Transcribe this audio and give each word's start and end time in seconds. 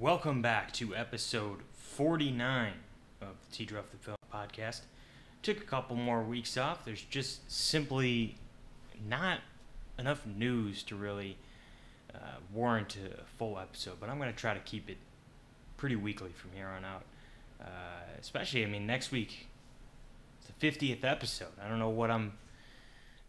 welcome 0.00 0.40
back 0.40 0.72
to 0.72 0.96
episode 0.96 1.58
49 1.74 2.72
of 3.20 3.28
the 3.28 3.54
T 3.54 3.66
Druff 3.66 3.90
the 3.90 3.98
Film 3.98 4.16
podcast. 4.32 4.80
Took 5.42 5.58
a 5.58 5.64
couple 5.64 5.94
more 5.94 6.22
weeks 6.22 6.56
off. 6.56 6.86
There's 6.86 7.02
just 7.02 7.52
simply 7.52 8.36
not 9.06 9.40
enough 9.98 10.24
news 10.24 10.82
to 10.84 10.96
really 10.96 11.36
uh, 12.14 12.38
warrant 12.50 12.96
a 12.96 13.24
full 13.36 13.58
episode, 13.58 14.00
but 14.00 14.08
I'm 14.08 14.16
going 14.16 14.32
to 14.32 14.36
try 14.36 14.54
to 14.54 14.60
keep 14.60 14.88
it 14.88 14.96
pretty 15.76 15.96
weekly 15.96 16.30
from 16.34 16.52
here 16.54 16.68
on 16.68 16.82
out. 16.82 17.04
Uh, 17.60 17.64
especially, 18.18 18.64
I 18.64 18.68
mean, 18.68 18.86
next 18.86 19.12
week, 19.12 19.48
it's 20.38 20.46
the 20.46 20.66
50th 20.66 21.04
episode. 21.04 21.52
I 21.62 21.68
don't 21.68 21.78
know 21.78 21.90
what 21.90 22.10
I'm 22.10 22.32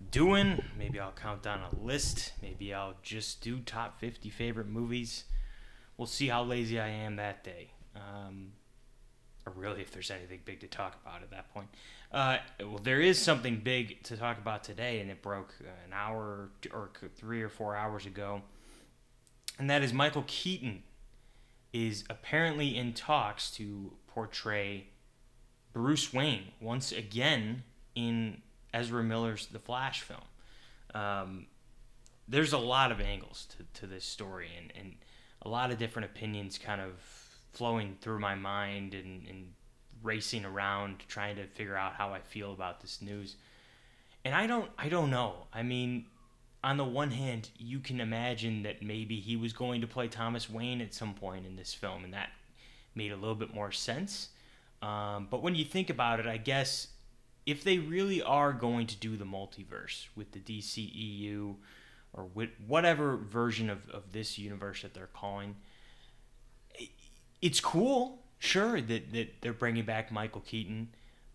doing. 0.09 0.63
Maybe 0.77 1.01
I'll 1.01 1.11
count 1.11 1.43
down 1.43 1.59
a 1.59 1.85
list. 1.85 2.31
Maybe 2.41 2.73
I'll 2.73 2.95
just 3.03 3.41
do 3.41 3.59
top 3.59 3.99
50 3.99 4.29
favorite 4.29 4.67
movies. 4.67 5.25
We'll 6.01 6.07
see 6.07 6.29
how 6.29 6.43
lazy 6.43 6.79
I 6.79 6.87
am 6.87 7.17
that 7.17 7.43
day. 7.43 7.69
Um, 7.95 8.53
or 9.45 9.53
really, 9.55 9.81
if 9.81 9.91
there's 9.91 10.09
anything 10.09 10.39
big 10.43 10.61
to 10.61 10.67
talk 10.67 10.97
about 11.05 11.21
at 11.21 11.29
that 11.29 11.53
point. 11.53 11.67
Uh, 12.11 12.37
well, 12.59 12.79
there 12.81 12.99
is 12.99 13.21
something 13.21 13.61
big 13.63 14.01
to 14.05 14.17
talk 14.17 14.39
about 14.39 14.63
today, 14.63 15.01
and 15.01 15.11
it 15.11 15.21
broke 15.21 15.53
an 15.59 15.93
hour 15.93 16.49
or 16.73 16.89
three 17.15 17.43
or 17.43 17.49
four 17.49 17.75
hours 17.75 18.07
ago. 18.07 18.41
And 19.59 19.69
that 19.69 19.83
is 19.83 19.93
Michael 19.93 20.23
Keaton 20.25 20.81
is 21.71 22.03
apparently 22.09 22.75
in 22.75 22.93
talks 22.93 23.51
to 23.51 23.91
portray 24.07 24.87
Bruce 25.71 26.11
Wayne 26.11 26.45
once 26.59 26.91
again 26.91 27.61
in 27.93 28.41
Ezra 28.73 29.03
Miller's 29.03 29.45
The 29.45 29.59
Flash 29.59 30.01
film. 30.01 30.19
Um, 30.95 31.45
there's 32.27 32.53
a 32.53 32.57
lot 32.57 32.91
of 32.91 32.99
angles 32.99 33.47
to, 33.55 33.81
to 33.81 33.85
this 33.85 34.03
story 34.03 34.49
and, 34.57 34.73
and 34.75 34.95
a 35.41 35.49
lot 35.49 35.71
of 35.71 35.77
different 35.77 36.05
opinions 36.05 36.57
kind 36.57 36.81
of 36.81 36.91
flowing 37.53 37.97
through 38.01 38.19
my 38.19 38.35
mind 38.35 38.93
and, 38.93 39.27
and 39.27 39.53
racing 40.03 40.45
around 40.45 41.03
trying 41.07 41.35
to 41.35 41.45
figure 41.47 41.75
out 41.75 41.93
how 41.93 42.13
I 42.13 42.19
feel 42.19 42.53
about 42.53 42.81
this 42.81 43.01
news. 43.01 43.35
And 44.23 44.35
I 44.35 44.47
don't 44.47 44.69
I 44.77 44.89
don't 44.89 45.09
know. 45.09 45.47
I 45.53 45.63
mean, 45.63 46.05
on 46.63 46.77
the 46.77 46.83
one 46.85 47.11
hand, 47.11 47.49
you 47.57 47.79
can 47.79 47.99
imagine 47.99 48.63
that 48.63 48.83
maybe 48.83 49.19
he 49.19 49.35
was 49.35 49.53
going 49.53 49.81
to 49.81 49.87
play 49.87 50.07
Thomas 50.07 50.49
Wayne 50.49 50.81
at 50.81 50.93
some 50.93 51.13
point 51.13 51.45
in 51.45 51.55
this 51.55 51.73
film, 51.73 52.03
and 52.03 52.13
that 52.13 52.29
made 52.93 53.11
a 53.11 53.15
little 53.15 53.35
bit 53.35 53.53
more 53.53 53.71
sense. 53.71 54.29
Um, 54.81 55.27
but 55.29 55.41
when 55.41 55.55
you 55.55 55.65
think 55.65 55.89
about 55.89 56.19
it, 56.19 56.27
I 56.27 56.37
guess 56.37 56.87
if 57.45 57.63
they 57.63 57.79
really 57.79 58.21
are 58.21 58.53
going 58.53 58.87
to 58.87 58.95
do 58.95 59.17
the 59.17 59.25
multiverse 59.25 60.07
with 60.15 60.31
the 60.31 60.39
DCEU 60.39 61.55
or 62.13 62.27
whatever 62.67 63.17
version 63.17 63.69
of, 63.69 63.89
of 63.89 64.11
this 64.11 64.37
universe 64.37 64.81
that 64.81 64.93
they're 64.93 65.09
calling, 65.13 65.55
it's 67.41 67.59
cool, 67.59 68.19
sure, 68.39 68.81
that, 68.81 69.13
that 69.13 69.41
they're 69.41 69.53
bringing 69.53 69.85
back 69.85 70.11
Michael 70.11 70.41
Keaton. 70.41 70.89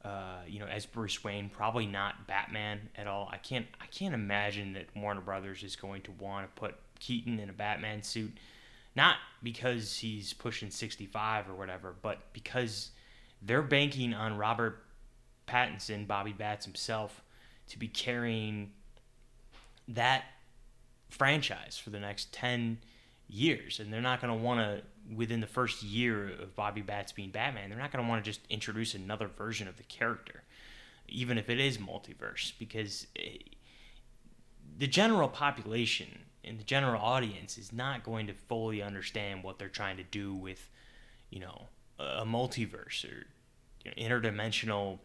Uh, 0.04 0.38
you 0.47 0.60
know, 0.60 0.66
as 0.66 0.86
Bruce 0.86 1.24
Wayne, 1.24 1.48
probably 1.48 1.84
not 1.84 2.28
Batman 2.28 2.78
at 2.97 3.08
all. 3.08 3.28
I 3.32 3.38
can't, 3.38 3.66
I 3.80 3.86
can't 3.86 4.14
imagine 4.14 4.74
that 4.74 4.86
Warner 4.94 5.20
Brothers 5.20 5.64
is 5.64 5.74
going 5.74 6.02
to 6.02 6.12
want 6.12 6.47
to 6.47 6.60
put 6.60 6.77
Keaton 7.00 7.41
in 7.41 7.50
a 7.50 7.52
Batman 7.52 8.04
suit, 8.04 8.32
not 8.94 9.16
because 9.42 9.98
he's 9.98 10.32
pushing 10.32 10.70
65 10.70 11.50
or 11.50 11.54
whatever, 11.54 11.92
but 12.02 12.32
because 12.32 12.91
they're 13.42 13.62
banking 13.62 14.14
on 14.14 14.36
Robert 14.36 14.84
Pattinson, 15.48 16.06
Bobby 16.06 16.32
Bats 16.32 16.64
himself, 16.64 17.22
to 17.69 17.78
be 17.78 17.88
carrying 17.88 18.70
that 19.88 20.24
franchise 21.09 21.79
for 21.79 21.91
the 21.91 22.01
next 22.01 22.33
10 22.33 22.79
years. 23.29 23.81
And 23.81 23.93
they're 23.93 24.01
not 24.01 24.21
going 24.21 24.37
to 24.37 24.43
want 24.43 24.61
to, 24.61 25.15
within 25.15 25.41
the 25.41 25.47
first 25.47 25.83
year 25.83 26.29
of 26.29 26.55
Bobby 26.55 26.83
Bats 26.83 27.12
being 27.12 27.31
Batman, 27.31 27.71
they're 27.71 27.79
not 27.79 27.93
going 27.93 28.05
to 28.05 28.09
want 28.09 28.25
to 28.25 28.31
just 28.31 28.41
introduce 28.51 28.95
another 28.95 29.29
version 29.29 29.69
of 29.69 29.77
the 29.77 29.83
character, 29.84 30.43
even 31.09 31.39
if 31.39 31.49
it 31.51 31.61
is 31.61 31.79
multiverse, 31.79 32.53
because 32.59 33.06
eh, 33.16 33.39
the 34.78 34.87
general 34.87 35.28
population 35.28 36.19
and 36.45 36.59
the 36.59 36.65
general 36.65 37.00
audience 37.00 37.59
is 37.59 37.72
not 37.72 38.05
going 38.05 38.27
to 38.28 38.33
fully 38.33 38.83
understand 38.83 39.43
what 39.43 39.59
they're 39.59 39.69
trying 39.69 39.97
to 39.97 40.05
do 40.05 40.34
with, 40.34 40.69
you 41.31 41.41
know, 41.41 41.69
a 41.99 42.25
multiverse 42.25 43.05
or 43.05 43.27
you 43.84 43.91
know, 43.91 43.97
interdimensional 43.97 44.99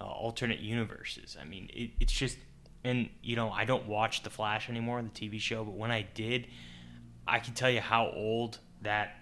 uh, 0.00 0.04
alternate 0.04 0.60
universes. 0.60 1.36
I 1.40 1.44
mean, 1.44 1.70
it, 1.72 1.90
it's 2.00 2.12
just, 2.12 2.36
and 2.84 3.08
you 3.22 3.36
know, 3.36 3.50
I 3.50 3.64
don't 3.64 3.86
watch 3.86 4.22
The 4.22 4.30
Flash 4.30 4.68
anymore, 4.68 5.02
the 5.02 5.08
TV 5.08 5.40
show, 5.40 5.64
but 5.64 5.74
when 5.74 5.90
I 5.90 6.02
did, 6.14 6.46
I 7.26 7.38
can 7.38 7.54
tell 7.54 7.70
you 7.70 7.80
how 7.80 8.10
old 8.14 8.58
that 8.82 9.16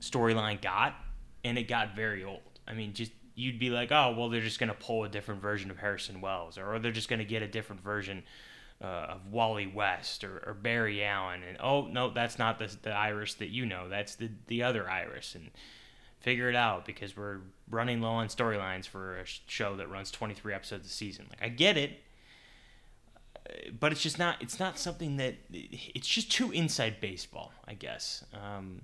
storyline 0.00 0.60
got, 0.60 0.94
and 1.44 1.58
it 1.58 1.68
got 1.68 1.94
very 1.94 2.24
old. 2.24 2.40
I 2.66 2.74
mean, 2.74 2.94
just 2.94 3.12
you'd 3.34 3.58
be 3.58 3.70
like, 3.70 3.92
oh, 3.92 4.14
well, 4.16 4.28
they're 4.28 4.40
just 4.40 4.58
gonna 4.58 4.74
pull 4.74 5.04
a 5.04 5.08
different 5.08 5.42
version 5.42 5.70
of 5.70 5.78
Harrison 5.78 6.20
Wells, 6.20 6.58
or, 6.58 6.74
or 6.74 6.78
they're 6.78 6.92
just 6.92 7.08
gonna 7.08 7.24
get 7.24 7.42
a 7.42 7.48
different 7.48 7.82
version. 7.82 8.22
Uh, 8.82 9.06
of 9.10 9.32
Wally 9.32 9.68
West 9.68 10.24
or, 10.24 10.42
or, 10.44 10.52
Barry 10.52 11.02
Allen, 11.02 11.42
and 11.44 11.56
oh 11.60 11.86
no, 11.86 12.10
that's 12.10 12.40
not 12.40 12.58
the, 12.58 12.76
the 12.82 12.90
Iris 12.90 13.34
that 13.34 13.48
you 13.48 13.64
know. 13.64 13.88
That's 13.88 14.16
the 14.16 14.28
the 14.48 14.64
other 14.64 14.90
Iris, 14.90 15.36
and 15.36 15.52
figure 16.24 16.48
it 16.48 16.56
out 16.56 16.86
because 16.86 17.16
we're 17.16 17.38
running 17.70 18.00
low 18.00 18.10
on 18.10 18.28
storylines 18.28 18.86
for 18.86 19.18
a 19.18 19.26
show 19.26 19.76
that 19.76 19.90
runs 19.90 20.10
23 20.10 20.54
episodes 20.54 20.86
a 20.86 20.90
season. 20.90 21.26
Like 21.30 21.42
I 21.42 21.48
get 21.50 21.76
it, 21.76 22.00
but 23.78 23.92
it's 23.92 24.02
just 24.02 24.18
not. 24.18 24.36
It's 24.40 24.58
not 24.58 24.78
something 24.78 25.16
that. 25.18 25.34
It's 25.52 26.08
just 26.08 26.30
too 26.30 26.50
inside 26.50 27.00
baseball, 27.00 27.52
I 27.66 27.74
guess. 27.74 28.24
Um, 28.32 28.82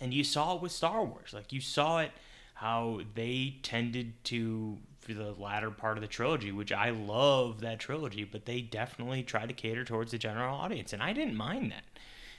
and 0.00 0.12
you 0.12 0.24
saw 0.24 0.56
it 0.56 0.62
with 0.62 0.72
Star 0.72 1.04
Wars. 1.04 1.32
Like 1.32 1.52
you 1.52 1.60
saw 1.60 2.00
it 2.00 2.12
how 2.54 3.00
they 3.14 3.56
tended 3.62 4.24
to 4.24 4.78
for 5.00 5.14
the 5.14 5.32
latter 5.32 5.70
part 5.70 5.98
of 5.98 6.02
the 6.02 6.08
trilogy, 6.08 6.50
which 6.52 6.72
I 6.72 6.90
love 6.90 7.60
that 7.60 7.78
trilogy, 7.78 8.24
but 8.24 8.46
they 8.46 8.60
definitely 8.60 9.22
try 9.22 9.46
to 9.46 9.52
cater 9.52 9.84
towards 9.84 10.10
the 10.10 10.18
general 10.18 10.56
audience, 10.56 10.92
and 10.92 11.02
I 11.02 11.12
didn't 11.12 11.36
mind 11.36 11.72
that. 11.72 11.84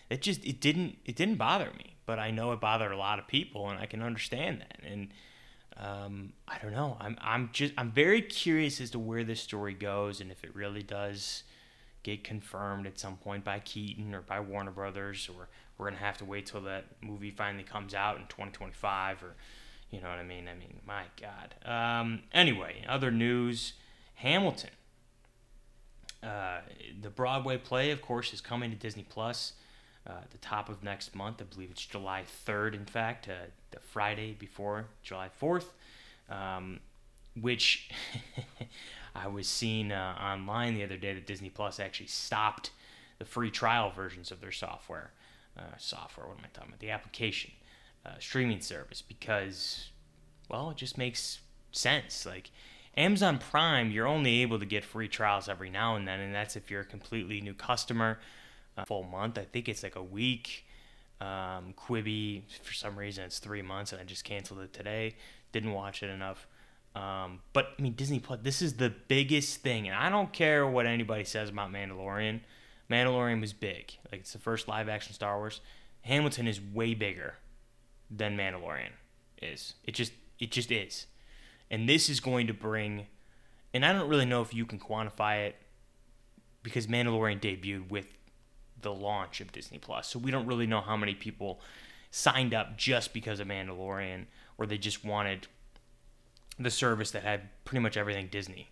It 0.10 0.22
just 0.22 0.46
it 0.46 0.60
didn't 0.60 0.98
it 1.06 1.16
didn't 1.16 1.36
bother 1.36 1.72
me 1.78 1.98
but 2.08 2.18
I 2.18 2.32
know 2.32 2.54
it 2.54 2.62
bothered 2.62 2.92
a 2.92 2.98
lot 2.98 3.20
of 3.20 3.28
people, 3.28 3.70
and 3.70 3.80
I 3.80 3.86
can 3.86 4.02
understand 4.02 4.62
that. 4.62 4.80
And 4.90 5.10
um, 5.80 6.34
I 6.48 6.58
don't 6.62 6.72
know. 6.72 6.98
I'm 7.00 7.18
I'm 7.22 7.50
just 7.54 7.74
I'm 7.78 7.92
very 7.92 8.22
curious 8.22 8.82
as 8.82 8.90
to 8.92 9.00
where 9.00 9.24
this 9.24 9.42
story 9.42 9.74
goes, 9.74 10.22
and 10.22 10.32
if 10.32 10.44
it 10.44 10.56
really 10.56 10.82
does 10.82 11.44
get 12.04 12.24
confirmed 12.24 12.88
at 12.88 13.00
some 13.00 13.18
point 13.18 13.44
by 13.44 13.60
Keaton 13.60 14.16
or 14.16 14.22
by 14.22 14.40
Warner 14.40 14.72
Brothers, 14.72 15.30
or 15.36 15.50
we're 15.78 15.90
gonna 15.90 16.02
have 16.02 16.18
to 16.18 16.26
wait 16.26 16.48
till 16.48 16.62
that 16.62 16.86
movie 17.02 17.32
finally 17.32 17.64
comes 17.64 17.94
out 17.94 18.18
in 18.18 18.24
2025, 18.24 19.24
or 19.24 19.36
you 19.92 20.02
know 20.02 20.10
what 20.10 20.18
I 20.18 20.24
mean? 20.24 20.48
I 20.48 20.56
mean, 20.56 20.80
my 20.86 21.04
God. 21.22 21.54
Um, 21.64 22.24
anyway, 22.34 22.84
other 22.88 23.12
news: 23.12 23.74
Hamilton. 24.16 24.72
Uh, 26.24 26.62
the 27.00 27.12
Broadway 27.12 27.58
play, 27.58 27.92
of 27.92 28.02
course, 28.02 28.34
is 28.34 28.42
coming 28.42 28.72
to 28.72 28.76
Disney 28.76 29.06
Plus 29.08 29.54
uh, 30.08 30.14
the 30.32 30.38
top 30.38 30.70
of 30.70 30.84
next 30.84 31.16
month. 31.16 31.42
I 31.42 31.46
believe 31.46 31.70
it's 31.72 31.86
July 31.86 32.24
3rd, 32.46 32.76
in 32.76 32.86
fact, 32.86 33.28
uh, 33.28 33.48
the 33.72 33.80
Friday 33.80 34.36
before 34.38 34.86
July 35.04 35.30
4th, 35.42 35.66
um, 36.30 36.80
which 37.40 37.90
I 39.16 39.28
was 39.28 39.48
seeing 39.48 39.92
uh, 39.92 40.16
online 40.20 40.76
the 40.76 40.84
other 40.84 40.98
day 40.98 41.14
that 41.14 41.28
Disney 41.28 41.50
Plus 41.50 41.80
actually 41.80 42.08
stopped 42.08 42.72
the 43.20 43.26
free 43.26 43.52
trial 43.52 43.90
versions 43.90 44.32
of 44.32 44.40
their 44.42 44.52
software. 44.52 45.12
Uh, 45.58 45.76
software, 45.78 46.28
what 46.28 46.38
am 46.38 46.44
I 46.46 46.50
talking 46.54 46.70
about? 46.70 46.80
The 46.80 46.92
application 46.92 47.52
uh, 48.06 48.12
streaming 48.20 48.62
service 48.62 49.02
because, 49.02 49.90
well, 50.50 50.70
it 50.70 50.78
just 50.78 50.98
makes 50.98 51.40
sense. 51.72 52.26
Like, 52.26 52.52
Amazon 52.96 53.40
Prime, 53.40 53.92
you're 53.92 54.08
only 54.08 54.42
able 54.42 54.60
to 54.60 54.66
get 54.66 54.84
free 54.84 55.08
trials 55.08 55.50
every 55.50 55.70
now 55.70 55.96
and 55.96 56.08
then, 56.08 56.20
and 56.20 56.34
that's 56.34 56.56
if 56.56 56.72
you're 56.72 56.82
a 56.82 56.86
completely 56.86 57.42
new 57.42 57.54
customer 57.54 58.20
a 58.78 58.86
full 58.86 59.04
month. 59.04 59.38
I 59.38 59.46
think 59.46 59.68
it's 59.68 59.84
like 59.84 59.96
a 59.96 60.04
week. 60.04 60.66
Um, 61.20 61.74
Quibi, 61.76 62.44
for 62.62 62.74
some 62.74 62.98
reason, 62.98 63.24
it's 63.26 63.40
three 63.40 63.62
months, 63.62 63.92
and 63.92 64.02
I 64.02 64.04
just 64.04 64.24
canceled 64.24 64.60
it 64.60 64.74
today. 64.74 65.16
Didn't 65.52 65.72
watch 65.72 66.04
it 66.04 66.10
enough. 66.10 66.48
Um, 66.96 67.40
but 67.54 67.70
I 67.78 67.82
mean, 67.82 67.94
Disney 67.94 68.20
Plus. 68.20 68.40
This 68.44 68.62
is 68.62 68.74
the 68.74 68.94
biggest 69.08 69.62
thing, 69.62 69.88
and 69.88 69.96
I 69.96 70.10
don't 70.10 70.32
care 70.32 70.68
what 70.68 70.86
anybody 70.86 71.24
says 71.24 71.50
about 71.50 71.72
Mandalorian. 71.72 72.42
Mandalorian 72.90 73.42
was 73.42 73.54
big. 73.54 73.98
Like 74.12 74.22
it's 74.22 74.34
the 74.34 74.40
first 74.40 74.68
live 74.68 74.90
action 74.90 75.14
Star 75.14 75.38
Wars. 75.38 75.62
Hamilton 76.02 76.48
is 76.48 76.62
way 76.62 76.94
bigger 76.94 77.36
than 78.10 78.38
Mandalorian 78.38 78.92
is. 79.42 79.74
It 79.84 79.94
just 79.94 80.14
it 80.40 80.52
just 80.52 80.72
is. 80.72 81.08
And 81.70 81.90
this 81.90 82.10
is 82.10 82.20
going 82.20 82.48
to 82.48 82.54
bring 82.54 83.08
and 83.74 83.86
I 83.86 83.94
don't 83.94 84.10
really 84.10 84.26
know 84.26 84.42
if 84.42 84.54
you 84.54 84.66
can 84.66 84.80
quantify 84.80 85.46
it 85.48 85.56
because 86.64 86.88
Mandalorian 86.88 87.40
debuted 87.40 87.90
with 87.90 88.18
the 88.82 88.94
launch 88.94 89.42
of 89.42 89.52
Disney 89.52 89.78
Plus. 89.78 90.08
So 90.08 90.20
we 90.20 90.32
don't 90.32 90.46
really 90.46 90.68
know 90.68 90.82
how 90.82 90.98
many 90.98 91.16
people 91.16 91.60
signed 92.12 92.54
up 92.54 92.78
just 92.78 93.14
because 93.14 93.40
of 93.40 93.48
Mandalorian 93.48 94.26
or 94.58 94.66
they 94.66 94.78
just 94.78 95.04
wanted 95.04 95.48
the 96.60 96.72
service 96.72 97.12
that 97.12 97.24
had 97.24 97.50
pretty 97.66 97.82
much 97.82 97.98
everything 97.98 98.28
Disney. 98.32 98.70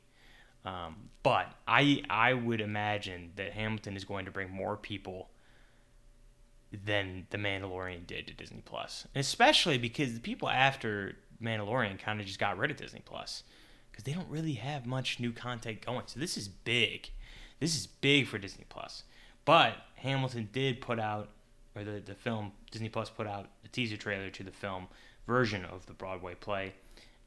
Um, 0.63 1.09
but 1.21 1.53
I 1.67 2.03
I 2.09 2.33
would 2.33 2.59
imagine 2.59 3.33
that 3.35 3.53
Hamilton 3.53 3.95
is 3.95 4.03
going 4.03 4.25
to 4.25 4.31
bring 4.31 4.49
more 4.49 4.75
people 4.75 5.29
than 6.71 7.27
The 7.29 7.37
Mandalorian 7.37 8.07
did 8.07 8.27
to 8.27 8.33
Disney 8.33 8.61
Plus, 8.65 9.07
especially 9.15 9.77
because 9.77 10.13
the 10.13 10.19
people 10.19 10.49
after 10.49 11.17
Mandalorian 11.41 11.99
kind 11.99 12.19
of 12.19 12.25
just 12.25 12.39
got 12.39 12.57
rid 12.57 12.71
of 12.71 12.77
Disney 12.77 13.01
Plus 13.05 13.43
because 13.91 14.03
they 14.03 14.13
don't 14.13 14.27
really 14.27 14.53
have 14.53 14.85
much 14.85 15.19
new 15.19 15.31
content 15.31 15.85
going. 15.85 16.03
So 16.07 16.19
this 16.19 16.35
is 16.35 16.47
big. 16.47 17.11
This 17.59 17.77
is 17.77 17.87
big 17.87 18.27
for 18.27 18.37
Disney 18.37 18.65
Plus. 18.67 19.03
But 19.45 19.75
Hamilton 20.05 20.47
did 20.53 20.79
put 20.79 20.99
out, 20.99 21.29
or 21.75 21.83
the, 21.83 21.99
the 21.99 22.15
film, 22.15 22.51
Disney 22.71 22.89
Plus 22.89 23.09
put 23.09 23.27
out 23.27 23.49
a 23.65 23.67
teaser 23.67 23.97
trailer 23.97 24.29
to 24.29 24.43
the 24.43 24.51
film 24.51 24.87
version 25.27 25.65
of 25.65 25.85
the 25.87 25.93
Broadway 25.93 26.35
play. 26.35 26.73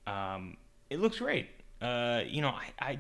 Um, 0.07 0.57
it 0.89 1.01
looks 1.01 1.19
great. 1.19 1.49
Uh, 1.83 2.23
you 2.27 2.41
know, 2.41 2.51
I, 2.51 2.67
I, 2.79 2.91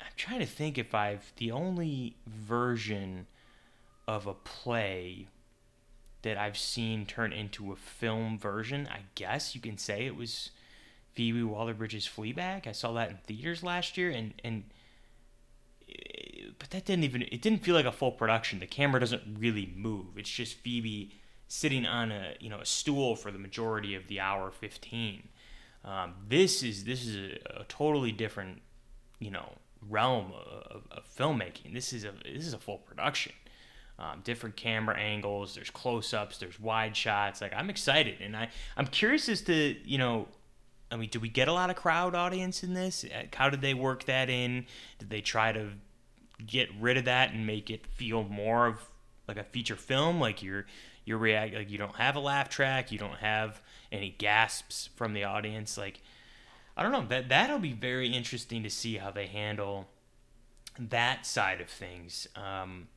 I'm 0.00 0.16
trying 0.16 0.40
to 0.40 0.46
think 0.46 0.78
if 0.78 0.94
I've, 0.94 1.32
the 1.36 1.52
only 1.52 2.16
version 2.26 3.26
of 4.08 4.26
a 4.26 4.34
play 4.34 5.26
that 6.22 6.36
I've 6.36 6.58
seen 6.58 7.06
turn 7.06 7.32
into 7.32 7.72
a 7.72 7.76
film 7.76 8.38
version, 8.38 8.88
I 8.90 9.00
guess 9.14 9.54
you 9.54 9.60
can 9.60 9.78
say 9.78 10.06
it 10.06 10.16
was 10.16 10.50
Phoebe 11.14 11.42
Waller-Bridge's 11.42 12.08
Fleabag. 12.08 12.66
I 12.66 12.72
saw 12.72 12.92
that 12.94 13.10
in 13.10 13.18
theaters 13.26 13.62
last 13.62 13.96
year, 13.96 14.10
and 14.10 14.34
and 14.42 14.64
but 16.58 16.70
that 16.70 16.84
didn't 16.84 17.04
even 17.04 17.22
it 17.22 17.42
didn't 17.42 17.62
feel 17.62 17.74
like 17.74 17.86
a 17.86 17.92
full 17.92 18.12
production. 18.12 18.60
The 18.60 18.66
camera 18.66 19.00
doesn't 19.00 19.22
really 19.38 19.72
move. 19.76 20.16
It's 20.16 20.30
just 20.30 20.54
Phoebe 20.54 21.12
sitting 21.48 21.86
on 21.86 22.10
a 22.10 22.34
you 22.40 22.50
know 22.50 22.60
a 22.60 22.66
stool 22.66 23.16
for 23.16 23.30
the 23.30 23.38
majority 23.38 23.94
of 23.94 24.08
the 24.08 24.20
hour 24.20 24.50
15. 24.50 25.28
Um, 25.84 26.14
this 26.28 26.62
is 26.62 26.84
this 26.84 27.06
is 27.06 27.16
a, 27.16 27.60
a, 27.60 27.64
totally 27.64 28.10
different 28.10 28.60
you 29.20 29.30
know 29.30 29.52
realm 29.88 30.32
of, 30.32 30.82
of, 30.90 31.04
filmmaking. 31.16 31.72
This 31.72 31.92
is 31.92 32.04
a 32.04 32.12
this 32.24 32.46
is 32.46 32.52
a 32.52 32.58
full 32.58 32.78
production. 32.78 33.32
Um, 33.98 34.20
different 34.24 34.56
camera 34.56 34.98
angles. 34.98 35.54
There's 35.54 35.70
close-ups. 35.70 36.36
There's 36.38 36.60
wide 36.60 36.96
shots. 36.96 37.40
Like 37.40 37.54
I'm 37.54 37.70
excited, 37.70 38.20
and 38.20 38.36
I 38.36 38.48
I'm 38.76 38.86
curious 38.86 39.28
as 39.28 39.42
to 39.42 39.76
you 39.84 39.98
know 39.98 40.28
I 40.90 40.96
mean, 40.96 41.08
do 41.10 41.18
we 41.18 41.28
get 41.28 41.48
a 41.48 41.52
lot 41.52 41.70
of 41.70 41.76
crowd 41.76 42.14
audience 42.14 42.62
in 42.62 42.74
this? 42.74 43.04
Uh, 43.04 43.24
how 43.34 43.50
did 43.50 43.60
they 43.60 43.74
work 43.74 44.04
that 44.04 44.30
in? 44.30 44.66
Did 44.98 45.10
they 45.10 45.20
try 45.20 45.52
to 45.52 45.70
get 46.44 46.68
rid 46.80 46.96
of 46.96 47.04
that 47.04 47.32
and 47.32 47.46
make 47.46 47.70
it 47.70 47.86
feel 47.86 48.24
more 48.24 48.66
of 48.66 48.88
like 49.28 49.36
a 49.36 49.44
feature 49.44 49.76
film? 49.76 50.20
Like 50.20 50.42
you're 50.42 50.66
you're 51.04 51.18
react 51.18 51.54
like 51.54 51.70
you 51.70 51.78
don't 51.78 51.96
have 51.96 52.16
a 52.16 52.20
laugh 52.20 52.48
track, 52.48 52.90
you 52.92 52.98
don't 52.98 53.18
have 53.18 53.60
any 53.92 54.14
gasps 54.18 54.90
from 54.96 55.12
the 55.14 55.24
audience. 55.24 55.78
Like 55.78 56.02
I 56.76 56.82
don't 56.82 56.92
know 56.92 57.06
that 57.08 57.28
that'll 57.28 57.58
be 57.58 57.72
very 57.72 58.08
interesting 58.08 58.62
to 58.62 58.70
see 58.70 58.96
how 58.96 59.10
they 59.10 59.26
handle 59.26 59.88
that 60.78 61.24
side 61.24 61.60
of 61.60 61.68
things. 61.68 62.26
Um, 62.36 62.88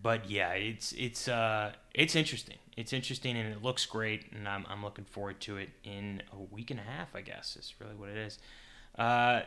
but 0.00 0.28
yeah, 0.28 0.50
it's 0.52 0.92
it's 0.92 1.28
uh 1.28 1.72
it's 1.94 2.16
interesting. 2.16 2.56
It's 2.76 2.92
interesting 2.92 3.36
and 3.36 3.52
it 3.52 3.62
looks 3.62 3.86
great, 3.86 4.32
and 4.32 4.48
I'm 4.48 4.66
I'm 4.68 4.82
looking 4.82 5.04
forward 5.04 5.40
to 5.42 5.56
it 5.56 5.70
in 5.84 6.22
a 6.32 6.38
week 6.52 6.70
and 6.70 6.80
a 6.80 6.82
half. 6.82 7.14
I 7.14 7.20
guess 7.20 7.56
is 7.56 7.74
really 7.80 7.94
what 7.94 8.08
it 8.08 8.16
is. 8.16 8.38
Uh, 8.98 9.42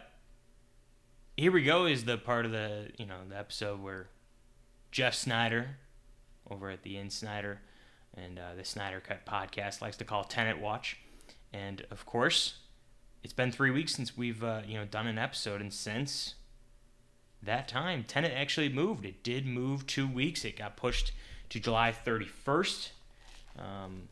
here 1.37 1.51
we 1.51 1.61
go 1.63 1.85
is 1.85 2.03
the 2.03 2.17
part 2.17 2.45
of 2.45 2.51
the 2.51 2.89
you 2.97 3.05
know 3.05 3.19
the 3.29 3.37
episode 3.37 3.81
where 3.81 4.09
Jeff 4.91 5.13
Sneider 5.13 5.77
over 6.49 6.69
at 6.71 6.83
the 6.83 6.97
In 6.97 7.09
Snyder 7.09 7.61
and 8.15 8.39
uh, 8.39 8.55
the 8.57 8.65
Sneider 8.65 8.99
Cut 8.99 9.25
podcast 9.25 9.81
likes 9.81 9.95
to 9.97 10.03
call 10.03 10.23
Tenet 10.23 10.59
Watch, 10.59 10.97
and 11.53 11.85
of 11.91 12.05
course, 12.05 12.55
it's 13.23 13.33
been 13.33 13.51
three 13.51 13.69
weeks 13.69 13.93
since 13.93 14.17
we've 14.17 14.43
uh, 14.43 14.61
you 14.67 14.77
know 14.77 14.85
done 14.85 15.05
an 15.05 15.19
episode, 15.19 15.61
and 15.61 15.71
since 15.71 16.33
that 17.43 17.67
time. 17.67 18.03
Tenet 18.03 18.33
actually 18.35 18.69
moved. 18.69 19.05
It 19.05 19.23
did 19.23 19.45
move 19.45 19.85
two 19.85 20.07
weeks. 20.07 20.43
It 20.43 20.57
got 20.57 20.75
pushed 20.75 21.11
to 21.49 21.59
July 21.59 21.93
31st. 22.05 22.89
Um, 23.57 24.09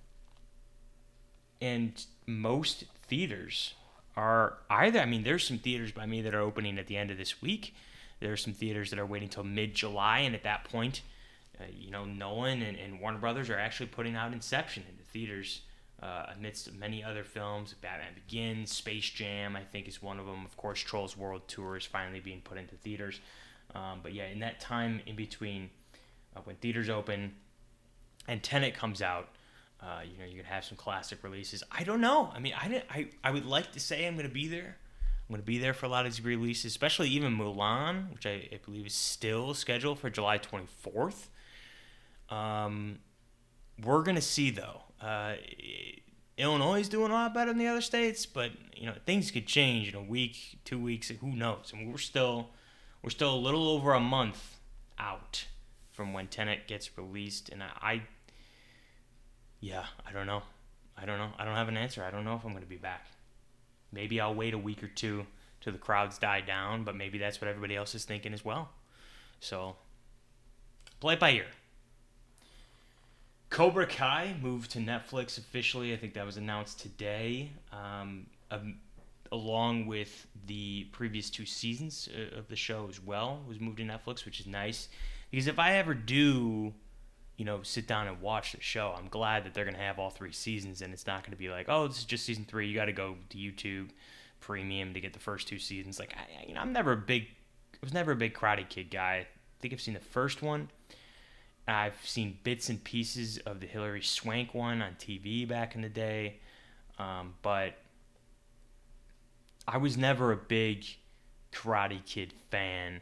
and 1.61 2.05
most 2.27 2.85
theaters 3.07 3.73
are 4.17 4.57
either, 4.69 4.99
I 4.99 5.05
mean, 5.05 5.23
there's 5.23 5.45
some 5.45 5.57
theaters 5.57 5.91
by 5.91 6.05
me 6.05 6.21
that 6.21 6.33
are 6.33 6.41
opening 6.41 6.77
at 6.77 6.87
the 6.87 6.97
end 6.97 7.11
of 7.11 7.17
this 7.17 7.41
week. 7.41 7.75
There 8.19 8.31
are 8.31 8.37
some 8.37 8.53
theaters 8.53 8.89
that 8.91 8.99
are 8.99 9.05
waiting 9.05 9.29
till 9.29 9.43
mid 9.43 9.73
July. 9.73 10.19
And 10.19 10.35
at 10.35 10.43
that 10.43 10.63
point, 10.65 11.01
uh, 11.59 11.65
you 11.71 11.91
know, 11.91 12.05
Nolan 12.05 12.61
and, 12.61 12.77
and 12.77 12.99
Warner 12.99 13.19
Brothers 13.19 13.49
are 13.49 13.59
actually 13.59 13.87
putting 13.87 14.15
out 14.15 14.33
Inception 14.33 14.83
into 14.89 15.03
theaters 15.03 15.61
uh, 16.01 16.27
amidst 16.35 16.73
many 16.73 17.03
other 17.03 17.23
films. 17.23 17.73
Batman 17.81 18.13
Begins, 18.13 18.71
Space 18.71 19.09
Jam, 19.09 19.55
I 19.55 19.63
think 19.63 19.87
is 19.87 20.01
one 20.01 20.19
of 20.19 20.25
them. 20.25 20.45
Of 20.45 20.57
course, 20.57 20.79
Trolls 20.79 21.17
World 21.17 21.47
Tour 21.47 21.77
is 21.77 21.85
finally 21.85 22.19
being 22.19 22.41
put 22.41 22.57
into 22.57 22.75
theaters. 22.75 23.19
Um, 23.73 23.99
but 24.03 24.13
yeah, 24.13 24.27
in 24.27 24.39
that 24.39 24.59
time 24.59 25.01
in 25.05 25.15
between 25.15 25.69
uh, 26.35 26.41
when 26.43 26.55
theaters 26.57 26.89
open 26.89 27.33
and 28.27 28.41
Tenet 28.41 28.75
comes 28.75 29.01
out, 29.01 29.29
uh, 29.81 30.01
you 30.03 30.17
know, 30.17 30.25
you're 30.25 30.43
gonna 30.43 30.53
have 30.53 30.65
some 30.65 30.77
classic 30.77 31.23
releases. 31.23 31.63
I 31.71 31.83
don't 31.83 32.01
know. 32.01 32.31
I 32.33 32.39
mean, 32.39 32.53
I 32.59 32.67
didn't, 32.67 32.85
I 32.89 33.07
I 33.23 33.31
would 33.31 33.45
like 33.45 33.71
to 33.73 33.79
say 33.79 34.07
I'm 34.07 34.15
gonna 34.15 34.29
be 34.29 34.47
there. 34.47 34.77
I'm 35.27 35.33
gonna 35.33 35.43
be 35.43 35.57
there 35.57 35.73
for 35.73 35.85
a 35.85 35.89
lot 35.89 36.05
of 36.05 36.11
these 36.11 36.23
releases, 36.23 36.65
especially 36.65 37.09
even 37.09 37.37
Mulan, 37.37 38.13
which 38.13 38.25
I, 38.25 38.47
I 38.51 38.59
believe 38.63 38.85
is 38.85 38.93
still 38.93 39.53
scheduled 39.53 39.99
for 39.99 40.09
July 40.09 40.39
24th. 40.39 41.27
Um, 42.29 42.99
we're 43.83 44.03
gonna 44.03 44.21
see 44.21 44.51
though. 44.51 44.81
Uh, 45.01 45.35
Illinois 46.37 46.81
is 46.81 46.89
doing 46.89 47.11
a 47.11 47.13
lot 47.13 47.33
better 47.33 47.51
than 47.51 47.59
the 47.59 47.67
other 47.67 47.81
states, 47.81 48.25
but 48.25 48.51
you 48.75 48.85
know 48.85 48.93
things 49.05 49.31
could 49.31 49.45
change 49.45 49.89
in 49.89 49.95
a 49.95 50.03
week, 50.03 50.59
two 50.65 50.79
weeks, 50.79 51.09
who 51.09 51.35
knows? 51.35 51.71
Mean, 51.73 51.91
we're 51.91 51.97
still 51.97 52.49
we're 53.01 53.09
still 53.09 53.33
a 53.33 53.37
little 53.37 53.69
over 53.69 53.93
a 53.93 53.99
month 53.99 54.57
out 54.99 55.45
from 55.91 56.11
when 56.13 56.27
Tenet 56.27 56.67
gets 56.67 56.97
released, 56.97 57.49
and 57.49 57.63
I, 57.63 57.69
I 57.81 58.01
yeah, 59.65 59.85
I 60.07 60.11
don't 60.11 60.27
know. 60.27 60.43
I 60.95 61.05
don't 61.05 61.17
know. 61.17 61.31
I 61.39 61.43
don't 61.43 61.55
have 61.55 61.69
an 61.69 61.75
answer. 61.75 62.03
I 62.03 62.11
don't 62.11 62.23
know 62.23 62.35
if 62.35 62.43
I'm 62.45 62.51
going 62.51 62.63
to 62.63 62.69
be 62.69 62.75
back. 62.75 63.07
Maybe 63.91 64.21
I'll 64.21 64.35
wait 64.35 64.53
a 64.53 64.59
week 64.59 64.83
or 64.83 64.87
two 64.87 65.25
till 65.59 65.73
the 65.73 65.79
crowds 65.79 66.19
die 66.19 66.41
down, 66.41 66.83
but 66.83 66.95
maybe 66.95 67.17
that's 67.17 67.41
what 67.41 67.47
everybody 67.47 67.75
else 67.75 67.95
is 67.95 68.05
thinking 68.05 68.31
as 68.31 68.45
well. 68.45 68.69
So, 69.39 69.75
play 70.99 71.15
it 71.15 71.19
by 71.19 71.31
ear. 71.31 71.47
Cobra 73.49 73.87
Kai 73.87 74.35
moved 74.39 74.69
to 74.71 74.79
Netflix 74.79 75.39
officially. 75.39 75.93
I 75.93 75.97
think 75.97 76.13
that 76.13 76.27
was 76.27 76.37
announced 76.37 76.79
today, 76.79 77.51
um, 77.71 78.27
um, 78.51 78.75
along 79.31 79.87
with 79.87 80.27
the 80.45 80.83
previous 80.91 81.31
two 81.31 81.45
seasons 81.47 82.07
uh, 82.15 82.37
of 82.37 82.47
the 82.49 82.55
show 82.55 82.85
as 82.87 83.01
well. 83.01 83.41
Was 83.47 83.59
moved 83.59 83.77
to 83.77 83.83
Netflix, 83.83 84.25
which 84.25 84.39
is 84.39 84.45
nice 84.45 84.89
because 85.31 85.47
if 85.47 85.57
I 85.57 85.77
ever 85.77 85.95
do, 85.95 86.71
you 87.37 87.45
know, 87.45 87.61
sit 87.63 87.87
down 87.87 88.07
and 88.07 88.21
watch 88.21 88.53
the 88.53 88.61
show, 88.61 88.93
I'm 88.97 89.09
glad 89.09 89.45
that 89.45 89.53
they're 89.53 89.65
gonna 89.65 89.77
have 89.77 89.99
all 89.99 90.09
three 90.09 90.31
seasons, 90.31 90.81
and 90.81 90.93
it's 90.93 91.07
not 91.07 91.23
gonna 91.23 91.35
be 91.35 91.49
like, 91.49 91.67
oh, 91.69 91.87
this 91.87 91.99
is 91.99 92.05
just 92.05 92.25
season 92.25 92.45
three. 92.45 92.67
You 92.67 92.75
got 92.75 92.85
to 92.85 92.93
go 92.93 93.15
to 93.29 93.37
YouTube 93.37 93.89
Premium 94.39 94.93
to 94.93 94.99
get 94.99 95.13
the 95.13 95.19
first 95.19 95.47
two 95.47 95.59
seasons. 95.59 95.99
Like, 95.99 96.15
I, 96.15 96.45
you 96.47 96.53
know, 96.53 96.61
I'm 96.61 96.73
never 96.73 96.93
a 96.93 96.97
big, 96.97 97.23
I 97.73 97.77
was 97.81 97.93
never 97.93 98.11
a 98.11 98.15
big 98.15 98.33
Karate 98.33 98.67
Kid 98.67 98.89
guy. 98.91 99.25
I 99.25 99.27
think 99.59 99.73
I've 99.73 99.81
seen 99.81 99.93
the 99.93 99.99
first 99.99 100.41
one 100.41 100.69
I've 101.67 101.97
seen 102.03 102.37
bits 102.43 102.69
and 102.69 102.83
pieces 102.83 103.39
of 103.39 103.59
the 103.59 103.65
Hilary 103.65 104.01
Swank 104.01 104.53
one 104.53 104.81
on 104.81 104.93
TV 104.99 105.47
back 105.47 105.75
in 105.75 105.81
the 105.81 105.89
day, 105.89 106.39
um, 106.99 107.33
but 107.41 107.73
I 109.67 109.77
was 109.77 109.97
never 109.97 110.31
a 110.31 110.37
big 110.37 110.85
Karate 111.51 112.05
Kid 112.05 112.33
fan. 112.51 113.01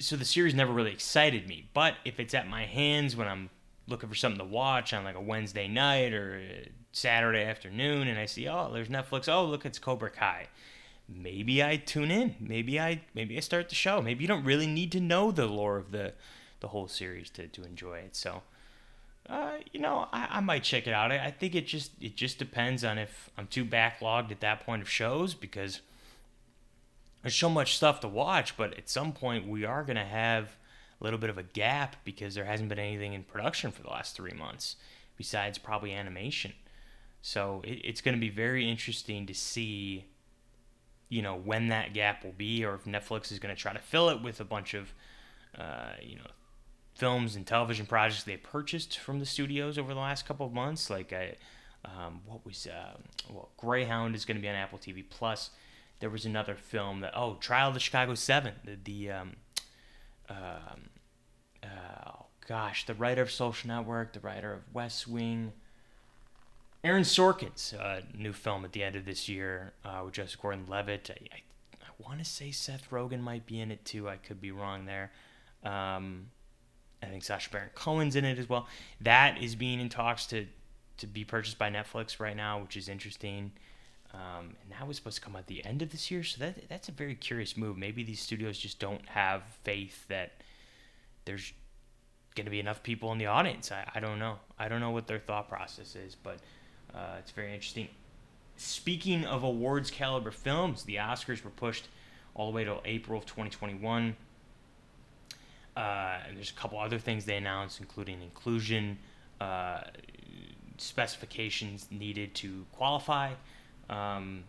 So 0.00 0.16
the 0.16 0.24
series 0.24 0.54
never 0.54 0.72
really 0.72 0.92
excited 0.92 1.46
me. 1.46 1.68
But 1.74 1.94
if 2.04 2.18
it's 2.18 2.34
at 2.34 2.48
my 2.48 2.64
hands 2.64 3.14
when 3.14 3.28
I'm 3.28 3.50
looking 3.86 4.08
for 4.08 4.14
something 4.14 4.38
to 4.38 4.44
watch 4.44 4.92
on 4.92 5.04
like 5.04 5.16
a 5.16 5.20
Wednesday 5.20 5.68
night 5.68 6.12
or 6.12 6.42
Saturday 6.92 7.44
afternoon 7.44 8.08
and 8.08 8.18
I 8.18 8.26
see, 8.26 8.48
oh, 8.48 8.70
there's 8.72 8.88
Netflix. 8.88 9.28
Oh, 9.28 9.44
look, 9.44 9.66
it's 9.66 9.78
Cobra 9.78 10.10
Kai. 10.10 10.48
Maybe 11.08 11.62
I 11.62 11.76
tune 11.76 12.10
in. 12.10 12.36
Maybe 12.40 12.78
I 12.78 13.02
maybe 13.14 13.36
I 13.36 13.40
start 13.40 13.68
the 13.68 13.74
show. 13.74 14.00
Maybe 14.00 14.22
you 14.22 14.28
don't 14.28 14.44
really 14.44 14.66
need 14.66 14.92
to 14.92 15.00
know 15.00 15.32
the 15.32 15.46
lore 15.46 15.76
of 15.76 15.90
the 15.90 16.14
the 16.60 16.68
whole 16.68 16.88
series 16.88 17.30
to, 17.30 17.48
to 17.48 17.64
enjoy 17.64 17.98
it. 17.98 18.14
So, 18.14 18.42
uh, 19.28 19.54
you 19.72 19.80
know, 19.80 20.08
I, 20.12 20.28
I 20.30 20.40
might 20.40 20.62
check 20.62 20.86
it 20.86 20.92
out. 20.92 21.10
I, 21.10 21.26
I 21.26 21.30
think 21.30 21.54
it 21.54 21.66
just 21.66 21.92
it 22.00 22.14
just 22.14 22.38
depends 22.38 22.84
on 22.84 22.96
if 22.96 23.30
I'm 23.36 23.48
too 23.48 23.64
backlogged 23.64 24.30
at 24.30 24.40
that 24.40 24.64
point 24.64 24.82
of 24.82 24.88
shows 24.88 25.34
because 25.34 25.80
there's 27.22 27.36
so 27.36 27.50
much 27.50 27.76
stuff 27.76 28.00
to 28.00 28.08
watch. 28.08 28.56
But 28.56 28.76
at 28.76 28.88
some 28.88 29.12
point, 29.12 29.46
we 29.46 29.64
are 29.64 29.84
gonna 29.84 30.04
have 30.04 30.56
a 31.00 31.04
little 31.04 31.18
bit 31.18 31.30
of 31.30 31.38
a 31.38 31.42
gap 31.42 31.96
because 32.04 32.34
there 32.34 32.44
hasn't 32.44 32.68
been 32.68 32.78
anything 32.78 33.14
in 33.14 33.22
production 33.22 33.70
for 33.70 33.82
the 33.82 33.88
last 33.88 34.14
three 34.14 34.32
months, 34.32 34.76
besides 35.16 35.58
probably 35.58 35.92
animation. 35.92 36.52
So 37.22 37.62
it, 37.64 37.80
it's 37.84 38.00
going 38.00 38.14
to 38.14 38.20
be 38.20 38.28
very 38.28 38.68
interesting 38.68 39.26
to 39.26 39.34
see, 39.34 40.06
you 41.08 41.22
know, 41.22 41.36
when 41.36 41.68
that 41.68 41.94
gap 41.94 42.24
will 42.24 42.32
be, 42.32 42.64
or 42.64 42.74
if 42.74 42.84
Netflix 42.84 43.32
is 43.32 43.38
going 43.38 43.54
to 43.54 43.60
try 43.60 43.72
to 43.72 43.78
fill 43.78 44.10
it 44.10 44.22
with 44.22 44.40
a 44.40 44.44
bunch 44.44 44.74
of, 44.74 44.92
uh, 45.58 45.92
you 46.02 46.16
know, 46.16 46.30
films 46.94 47.34
and 47.34 47.46
television 47.46 47.86
projects 47.86 48.24
they 48.24 48.36
purchased 48.36 48.98
from 48.98 49.20
the 49.20 49.26
studios 49.26 49.78
over 49.78 49.94
the 49.94 50.00
last 50.00 50.26
couple 50.26 50.46
of 50.46 50.52
months. 50.52 50.90
Like, 50.90 51.12
I, 51.12 51.36
um, 51.84 52.20
what 52.26 52.44
was 52.44 52.66
uh, 52.66 52.96
well, 53.30 53.48
Greyhound 53.56 54.14
is 54.14 54.24
going 54.24 54.36
to 54.36 54.42
be 54.42 54.48
on 54.48 54.54
Apple 54.54 54.78
TV 54.78 55.02
Plus. 55.08 55.50
There 56.00 56.10
was 56.10 56.24
another 56.24 56.54
film 56.54 57.00
that 57.00 57.12
oh, 57.14 57.36
Trial 57.40 57.68
of 57.68 57.74
the 57.74 57.80
Chicago 57.80 58.14
Seven, 58.14 58.54
the, 58.64 58.78
the 58.82 59.10
um, 59.10 59.36
um, 60.28 60.88
uh, 61.62 61.66
oh 62.06 62.26
gosh, 62.48 62.86
the 62.86 62.94
writer 62.94 63.22
of 63.22 63.30
Social 63.30 63.68
Network, 63.68 64.12
the 64.12 64.20
writer 64.20 64.52
of 64.52 64.60
West 64.72 65.06
Wing. 65.06 65.52
Aaron 66.82 67.02
Sorkin's 67.02 67.74
uh, 67.74 68.00
new 68.16 68.32
film 68.32 68.64
at 68.64 68.72
the 68.72 68.82
end 68.82 68.96
of 68.96 69.04
this 69.04 69.28
year 69.28 69.74
uh, 69.84 70.00
with 70.04 70.14
Joseph 70.14 70.40
Gordon-Levitt. 70.40 71.10
I, 71.10 71.36
I, 71.36 71.40
I 71.82 72.08
want 72.08 72.20
to 72.20 72.24
say 72.24 72.50
Seth 72.50 72.90
Rogen 72.90 73.20
might 73.20 73.44
be 73.44 73.60
in 73.60 73.70
it 73.70 73.84
too. 73.84 74.08
I 74.08 74.16
could 74.16 74.40
be 74.40 74.50
wrong 74.50 74.86
there. 74.86 75.12
Um, 75.62 76.28
I 77.02 77.06
think 77.06 77.22
Sacha 77.22 77.50
Baron 77.50 77.70
Cohen's 77.74 78.16
in 78.16 78.24
it 78.24 78.38
as 78.38 78.48
well. 78.48 78.66
That 79.00 79.42
is 79.42 79.54
being 79.54 79.80
in 79.80 79.88
talks 79.88 80.26
to 80.26 80.46
to 80.98 81.06
be 81.06 81.24
purchased 81.24 81.58
by 81.58 81.70
Netflix 81.70 82.20
right 82.20 82.36
now, 82.36 82.60
which 82.60 82.76
is 82.76 82.88
interesting. 82.88 83.52
Um, 84.12 84.56
and 84.62 84.72
that 84.72 84.86
was 84.88 84.96
supposed 84.96 85.16
to 85.16 85.22
come 85.22 85.36
at 85.36 85.46
the 85.46 85.64
end 85.64 85.82
of 85.82 85.90
this 85.90 86.10
year, 86.10 86.24
so 86.24 86.44
that 86.44 86.68
that's 86.68 86.88
a 86.88 86.92
very 86.92 87.14
curious 87.14 87.56
move. 87.56 87.76
Maybe 87.76 88.02
these 88.02 88.20
studios 88.20 88.58
just 88.58 88.80
don't 88.80 89.06
have 89.08 89.42
faith 89.62 90.06
that 90.08 90.32
there's 91.24 91.52
going 92.34 92.44
to 92.44 92.50
be 92.50 92.60
enough 92.60 92.82
people 92.82 93.12
in 93.12 93.18
the 93.18 93.26
audience. 93.26 93.70
I, 93.70 93.88
I 93.94 94.00
don't 94.00 94.18
know. 94.18 94.38
I 94.58 94.68
don't 94.68 94.80
know 94.80 94.90
what 94.90 95.06
their 95.06 95.18
thought 95.18 95.48
process 95.48 95.94
is, 95.94 96.16
but 96.16 96.38
uh, 96.94 97.16
it's 97.18 97.30
very 97.30 97.54
interesting. 97.54 97.88
Speaking 98.56 99.24
of 99.24 99.42
awards 99.44 99.90
caliber 99.90 100.30
films, 100.30 100.82
the 100.84 100.96
Oscars 100.96 101.44
were 101.44 101.50
pushed 101.50 101.88
all 102.34 102.50
the 102.50 102.54
way 102.54 102.64
to 102.64 102.78
April 102.84 103.18
of 103.18 103.26
2021. 103.26 104.16
Uh, 105.76 106.18
and 106.26 106.36
there's 106.36 106.50
a 106.50 106.54
couple 106.54 106.78
other 106.78 106.98
things 106.98 107.24
they 107.24 107.36
announced, 107.36 107.80
including 107.80 108.20
inclusion, 108.22 108.98
uh, 109.40 109.80
specifications 110.78 111.86
needed 111.90 112.34
to 112.34 112.66
qualify, 112.72 113.32
um, 113.90 114.44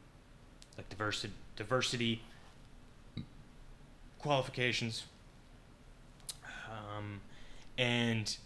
like 0.77 0.87
diversity, 0.89 1.33
diversity 1.57 2.21
qualifications. 4.19 5.03
Um, 6.69 7.19
and 7.77 8.37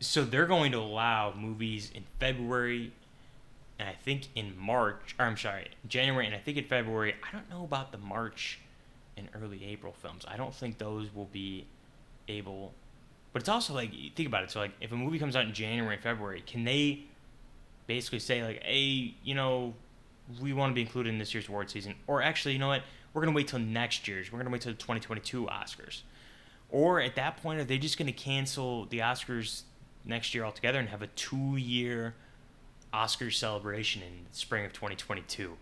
so 0.00 0.24
they're 0.24 0.46
going 0.46 0.72
to 0.72 0.78
allow 0.78 1.32
movies 1.34 1.90
in 1.94 2.04
February 2.20 2.92
and 3.78 3.88
I 3.88 3.92
think 3.92 4.28
in 4.34 4.54
March, 4.58 5.14
or 5.18 5.26
I'm 5.26 5.36
sorry, 5.36 5.68
January, 5.88 6.26
and 6.26 6.34
I 6.34 6.38
think 6.38 6.58
in 6.58 6.64
February. 6.64 7.14
I 7.22 7.32
don't 7.32 7.48
know 7.50 7.64
about 7.64 7.90
the 7.90 7.98
March 7.98 8.60
and 9.16 9.28
early 9.34 9.64
April 9.64 9.92
films. 9.92 10.24
I 10.28 10.36
don't 10.36 10.54
think 10.54 10.78
those 10.78 11.12
will 11.14 11.28
be 11.32 11.66
able. 12.28 12.72
But 13.32 13.42
it's 13.42 13.48
also 13.48 13.74
like 13.74 13.90
think 14.14 14.28
about 14.28 14.44
it. 14.44 14.50
So 14.50 14.60
like, 14.60 14.72
if 14.80 14.92
a 14.92 14.96
movie 14.96 15.18
comes 15.18 15.34
out 15.34 15.44
in 15.44 15.52
January 15.52 15.94
and 15.94 16.02
February, 16.02 16.42
can 16.46 16.64
they 16.64 17.00
basically 17.86 18.20
say 18.20 18.44
like, 18.44 18.62
hey, 18.62 19.14
you 19.24 19.34
know, 19.34 19.74
we 20.40 20.52
want 20.52 20.70
to 20.70 20.74
be 20.74 20.80
included 20.80 21.10
in 21.10 21.18
this 21.18 21.34
year's 21.34 21.48
award 21.48 21.70
season, 21.70 21.94
or 22.06 22.22
actually, 22.22 22.52
you 22.52 22.58
know 22.58 22.68
what, 22.68 22.82
we're 23.12 23.22
gonna 23.22 23.34
wait 23.34 23.48
till 23.48 23.58
next 23.58 24.08
year's. 24.08 24.32
We're 24.32 24.38
gonna 24.38 24.50
wait 24.50 24.62
till 24.62 24.72
the 24.72 24.78
2022 24.78 25.46
Oscars. 25.46 26.02
Or 26.70 27.00
at 27.00 27.14
that 27.14 27.36
point, 27.36 27.60
are 27.60 27.64
they 27.64 27.78
just 27.78 27.98
gonna 27.98 28.12
cancel 28.12 28.86
the 28.86 28.98
Oscars 28.98 29.62
next 30.04 30.34
year 30.34 30.44
altogether 30.44 30.78
and 30.78 30.88
have 30.88 31.02
a 31.02 31.06
two-year 31.08 32.14
Oscars 32.92 33.34
celebration 33.34 34.02
in 34.02 34.26
spring 34.32 34.64
of 34.64 34.72
2022? 34.72 35.56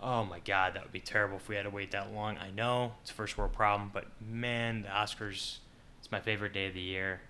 Oh 0.00 0.24
my 0.24 0.40
God, 0.40 0.74
that 0.74 0.82
would 0.82 0.92
be 0.92 1.00
terrible 1.00 1.36
if 1.36 1.48
we 1.48 1.54
had 1.54 1.62
to 1.62 1.70
wait 1.70 1.92
that 1.92 2.12
long. 2.12 2.36
I 2.38 2.50
know 2.50 2.94
it's 3.02 3.10
a 3.10 3.14
first 3.14 3.38
world 3.38 3.52
problem, 3.52 3.90
but 3.92 4.06
man, 4.20 4.82
the 4.82 4.88
Oscars, 4.88 5.58
it's 6.00 6.10
my 6.10 6.20
favorite 6.20 6.52
day 6.52 6.66
of 6.66 6.74
the 6.74 6.80
year, 6.80 7.20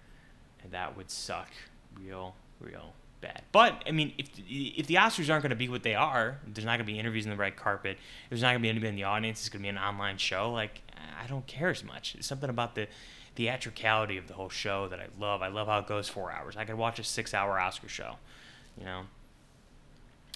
and 0.62 0.73
that 0.73 0.96
would 0.96 1.11
suck 1.11 1.50
real, 2.00 2.34
real 2.61 2.94
bad. 3.25 3.43
But 3.52 3.83
I 3.87 3.90
mean, 3.93 4.12
if 4.19 4.28
if 4.49 4.87
the 4.87 4.95
Oscars 4.95 5.31
aren't 5.31 5.43
going 5.43 5.50
to 5.50 5.57
be 5.57 5.69
what 5.69 5.83
they 5.83 5.95
are, 5.95 6.38
there's 6.47 6.64
not 6.64 6.76
going 6.76 6.87
to 6.87 6.93
be 6.93 6.99
interviews 6.99 7.25
in 7.25 7.31
the 7.31 7.37
red 7.37 7.57
carpet. 7.57 7.97
There's 8.28 8.43
not 8.43 8.49
going 8.49 8.61
to 8.61 8.62
be 8.62 8.69
anybody 8.69 8.90
in 8.90 8.97
the 8.97 9.04
audience. 9.04 9.40
It's 9.40 9.49
going 9.49 9.62
to 9.62 9.64
be 9.64 9.69
an 9.69 9.78
online 9.78 10.19
show. 10.19 10.52
Like 10.52 10.83
I 11.23 11.26
don't 11.26 11.47
care 11.47 11.71
as 11.71 11.83
much. 11.83 12.14
It's 12.14 12.26
something 12.26 12.50
about 12.50 12.75
the 12.75 12.87
theatricality 13.35 14.16
of 14.16 14.28
the 14.28 14.35
whole 14.35 14.49
show 14.49 14.88
that 14.88 15.00
I 15.00 15.07
love. 15.19 15.43
I 15.43 15.49
love 15.49 15.66
how 15.66 15.78
it 15.78 15.87
goes 15.87 16.09
four 16.09 16.31
hours. 16.31 16.57
I 16.57 16.64
could 16.64 16.76
watch 16.76 16.99
a 16.99 17.04
six-hour 17.04 17.59
Oscar 17.59 17.88
show, 17.88 18.16
you 18.78 18.85
know. 18.85 19.02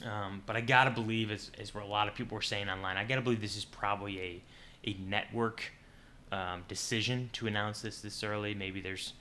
Um, 0.04 0.42
but 0.46 0.56
I 0.56 0.60
gotta 0.60 0.90
believe, 0.90 1.30
as, 1.30 1.50
as 1.60 1.74
where 1.74 1.82
a 1.82 1.86
lot 1.86 2.08
of 2.08 2.14
people 2.14 2.36
were 2.36 2.42
saying 2.42 2.68
online, 2.68 2.96
I 2.96 3.04
gotta 3.04 3.20
believe 3.20 3.40
this 3.40 3.56
is 3.56 3.64
probably 3.64 4.20
a 4.20 4.42
a 4.84 4.96
network 5.06 5.72
um, 6.30 6.64
decision 6.68 7.30
to 7.34 7.46
announce 7.46 7.82
this 7.82 8.00
this 8.00 8.22
early. 8.22 8.54
Maybe 8.54 8.80
there's 8.80 9.12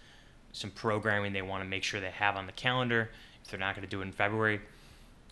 some 0.51 0.71
programming 0.71 1.33
they 1.33 1.41
want 1.41 1.63
to 1.63 1.69
make 1.69 1.83
sure 1.83 1.99
they 1.99 2.11
have 2.11 2.35
on 2.35 2.45
the 2.45 2.51
calendar. 2.51 3.09
If 3.47 3.51
they're 3.51 3.59
not 3.61 3.75
going 3.75 3.87
to 3.87 3.89
do 3.89 4.01
it 4.01 4.03
in 4.03 4.11
February, 4.11 4.59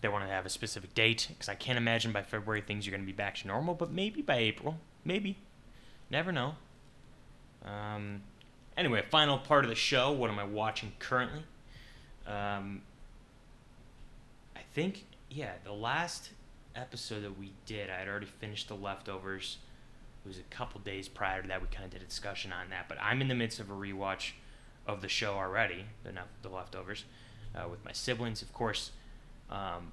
they 0.00 0.08
want 0.08 0.24
to 0.24 0.30
have 0.30 0.46
a 0.46 0.48
specific 0.48 0.94
date 0.94 1.26
because 1.28 1.50
I 1.50 1.54
can't 1.54 1.76
imagine 1.76 2.12
by 2.12 2.22
February 2.22 2.62
things 2.62 2.88
are 2.88 2.90
going 2.90 3.02
to 3.02 3.06
be 3.06 3.12
back 3.12 3.34
to 3.36 3.46
normal. 3.46 3.74
But 3.74 3.92
maybe 3.92 4.22
by 4.22 4.36
April, 4.36 4.78
maybe, 5.04 5.36
never 6.08 6.32
know. 6.32 6.54
Um, 7.62 8.22
anyway, 8.74 9.04
final 9.10 9.36
part 9.36 9.64
of 9.64 9.68
the 9.68 9.74
show. 9.74 10.12
What 10.12 10.30
am 10.30 10.38
I 10.38 10.44
watching 10.44 10.92
currently? 10.98 11.42
Um, 12.26 12.80
I 14.56 14.60
think 14.72 15.04
yeah, 15.28 15.52
the 15.62 15.74
last 15.74 16.30
episode 16.74 17.22
that 17.22 17.38
we 17.38 17.52
did, 17.66 17.90
I 17.90 17.98
had 17.98 18.08
already 18.08 18.24
finished 18.24 18.68
the 18.68 18.76
leftovers. 18.76 19.58
It 20.24 20.28
was 20.28 20.38
a 20.38 20.54
couple 20.54 20.80
days 20.80 21.06
prior 21.06 21.42
to 21.42 21.48
that. 21.48 21.60
We 21.60 21.68
kind 21.68 21.84
of 21.84 21.90
did 21.90 22.00
a 22.00 22.06
discussion 22.06 22.50
on 22.50 22.70
that, 22.70 22.88
but 22.88 22.96
I'm 22.98 23.20
in 23.20 23.28
the 23.28 23.34
midst 23.34 23.60
of 23.60 23.70
a 23.70 23.74
rewatch 23.74 24.30
of 24.86 25.02
the 25.02 25.08
show 25.08 25.34
already, 25.34 25.84
the 26.02 26.12
the 26.40 26.48
leftovers, 26.48 27.04
uh, 27.56 27.68
with 27.68 27.84
my 27.84 27.92
siblings, 27.92 28.42
of 28.42 28.52
course. 28.52 28.90
Um, 29.50 29.92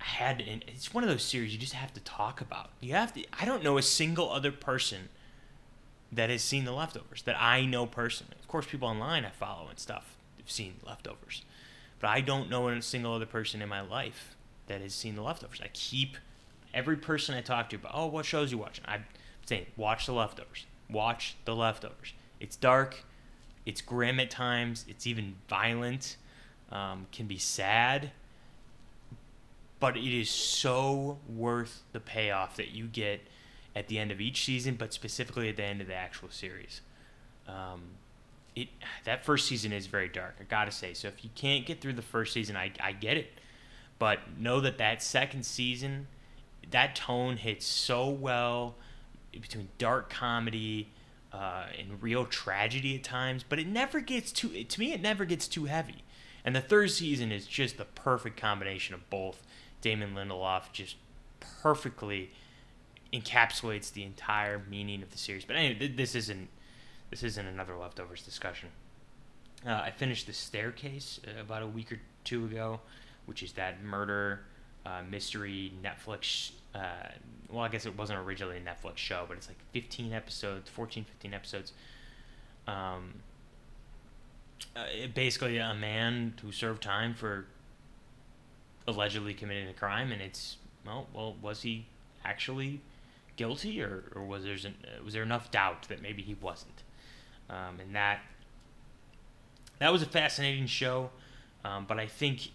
I 0.00 0.04
had, 0.04 0.40
it's 0.40 0.94
one 0.94 1.04
of 1.04 1.10
those 1.10 1.22
series 1.22 1.52
you 1.52 1.58
just 1.58 1.74
have 1.74 1.92
to 1.94 2.00
talk 2.00 2.40
about. 2.40 2.70
You 2.80 2.94
have 2.94 3.12
to. 3.14 3.24
I 3.38 3.44
don't 3.44 3.62
know 3.62 3.76
a 3.78 3.82
single 3.82 4.30
other 4.30 4.50
person 4.50 5.10
that 6.10 6.30
has 6.30 6.42
seen 6.42 6.64
the 6.64 6.72
leftovers 6.72 7.22
that 7.22 7.40
I 7.40 7.64
know 7.66 7.86
personally. 7.86 8.34
Of 8.40 8.48
course, 8.48 8.66
people 8.66 8.88
online 8.88 9.24
I 9.24 9.30
follow 9.30 9.68
and 9.68 9.78
stuff 9.78 10.16
have 10.38 10.50
seen 10.50 10.74
leftovers, 10.84 11.44
but 12.00 12.08
I 12.08 12.20
don't 12.20 12.50
know 12.50 12.68
a 12.68 12.82
single 12.82 13.14
other 13.14 13.26
person 13.26 13.62
in 13.62 13.68
my 13.68 13.80
life 13.80 14.34
that 14.66 14.80
has 14.80 14.94
seen 14.94 15.16
the 15.16 15.22
leftovers. 15.22 15.60
I 15.62 15.68
keep 15.72 16.16
every 16.72 16.96
person 16.96 17.34
I 17.34 17.42
talk 17.42 17.68
to, 17.70 17.78
but 17.78 17.90
oh, 17.94 18.06
what 18.06 18.24
shows 18.24 18.50
you 18.50 18.58
watching? 18.58 18.84
I'm 18.88 19.04
saying 19.44 19.66
watch 19.76 20.06
the 20.06 20.12
leftovers. 20.12 20.66
Watch 20.88 21.36
the 21.44 21.54
leftovers. 21.54 22.14
It's 22.40 22.56
dark. 22.56 23.04
It's 23.66 23.80
grim 23.80 24.18
at 24.18 24.30
times. 24.30 24.84
It's 24.88 25.06
even 25.06 25.36
violent. 25.48 26.16
Um, 26.72 27.06
can 27.12 27.26
be 27.26 27.38
sad. 27.38 28.12
But 29.80 29.96
it 29.96 30.18
is 30.18 30.28
so 30.30 31.18
worth 31.28 31.82
the 31.92 32.00
payoff 32.00 32.56
that 32.56 32.70
you 32.70 32.86
get 32.86 33.22
at 33.74 33.88
the 33.88 33.98
end 33.98 34.10
of 34.10 34.20
each 34.20 34.44
season, 34.44 34.74
but 34.74 34.92
specifically 34.92 35.48
at 35.48 35.56
the 35.56 35.64
end 35.64 35.80
of 35.80 35.86
the 35.86 35.94
actual 35.94 36.28
series. 36.30 36.82
Um, 37.48 37.82
it 38.54 38.68
that 39.04 39.24
first 39.24 39.46
season 39.46 39.72
is 39.72 39.86
very 39.86 40.08
dark. 40.08 40.36
I 40.40 40.44
gotta 40.44 40.70
say. 40.70 40.94
So 40.94 41.08
if 41.08 41.24
you 41.24 41.30
can't 41.34 41.66
get 41.66 41.80
through 41.80 41.94
the 41.94 42.02
first 42.02 42.32
season, 42.32 42.56
I 42.56 42.72
I 42.80 42.92
get 42.92 43.16
it. 43.16 43.32
But 43.98 44.38
know 44.38 44.60
that 44.60 44.78
that 44.78 45.02
second 45.02 45.44
season, 45.44 46.06
that 46.70 46.96
tone 46.96 47.36
hits 47.36 47.66
so 47.66 48.08
well 48.08 48.74
between 49.32 49.68
dark 49.78 50.10
comedy 50.10 50.88
uh, 51.32 51.66
and 51.78 52.02
real 52.02 52.24
tragedy 52.24 52.96
at 52.96 53.04
times. 53.04 53.44
But 53.46 53.58
it 53.58 53.66
never 53.66 54.00
gets 54.00 54.32
too. 54.32 54.64
To 54.64 54.80
me, 54.80 54.92
it 54.92 55.00
never 55.00 55.24
gets 55.24 55.46
too 55.46 55.66
heavy. 55.66 56.02
And 56.44 56.56
the 56.56 56.60
third 56.60 56.90
season 56.90 57.32
is 57.32 57.46
just 57.46 57.76
the 57.76 57.84
perfect 57.84 58.36
combination 58.36 58.94
of 58.94 59.08
both. 59.10 59.46
Damon 59.80 60.14
Lindelof 60.14 60.72
just 60.72 60.96
perfectly 61.62 62.30
encapsulates 63.12 63.92
the 63.92 64.04
entire 64.04 64.62
meaning 64.68 65.02
of 65.02 65.10
the 65.10 65.18
series. 65.18 65.44
But 65.44 65.56
anyway, 65.56 65.88
this 65.88 66.14
isn't 66.14 66.48
this 67.10 67.22
isn't 67.24 67.44
another 67.46 67.76
leftovers 67.76 68.22
discussion. 68.22 68.68
Uh, 69.66 69.72
I 69.72 69.90
finished 69.90 70.26
the 70.26 70.32
staircase 70.32 71.20
uh, 71.26 71.40
about 71.40 71.62
a 71.62 71.66
week 71.66 71.92
or 71.92 72.00
two 72.24 72.44
ago 72.44 72.80
which 73.30 73.44
is 73.44 73.52
that 73.52 73.80
murder 73.84 74.40
uh, 74.84 75.02
mystery 75.08 75.72
Netflix. 75.84 76.50
Uh, 76.74 77.08
well, 77.48 77.62
I 77.62 77.68
guess 77.68 77.86
it 77.86 77.96
wasn't 77.96 78.18
originally 78.18 78.56
a 78.56 78.60
Netflix 78.60 78.96
show, 78.96 79.24
but 79.28 79.36
it's 79.36 79.46
like 79.46 79.58
15 79.70 80.12
episodes, 80.12 80.68
14, 80.68 81.04
15 81.04 81.32
episodes. 81.32 81.72
Um, 82.66 83.14
uh, 84.76 84.84
basically, 85.14 85.58
a 85.58 85.74
man 85.74 86.34
who 86.42 86.52
served 86.52 86.82
time 86.82 87.14
for 87.14 87.46
allegedly 88.86 89.34
committing 89.34 89.68
a 89.68 89.72
crime, 89.72 90.12
and 90.12 90.22
it's 90.22 90.56
well, 90.86 91.06
well, 91.12 91.36
was 91.40 91.62
he 91.62 91.86
actually 92.24 92.80
guilty, 93.36 93.82
or, 93.82 94.04
or 94.14 94.24
was 94.24 94.44
there 94.44 94.56
was 95.04 95.14
there 95.14 95.22
enough 95.22 95.50
doubt 95.50 95.88
that 95.88 96.02
maybe 96.02 96.22
he 96.22 96.34
wasn't? 96.34 96.82
Um, 97.48 97.80
and 97.80 97.94
that 97.94 98.20
that 99.78 99.92
was 99.92 100.02
a 100.02 100.06
fascinating 100.06 100.66
show, 100.66 101.10
um, 101.64 101.86
but 101.88 101.98
I 101.98 102.06
think 102.06 102.50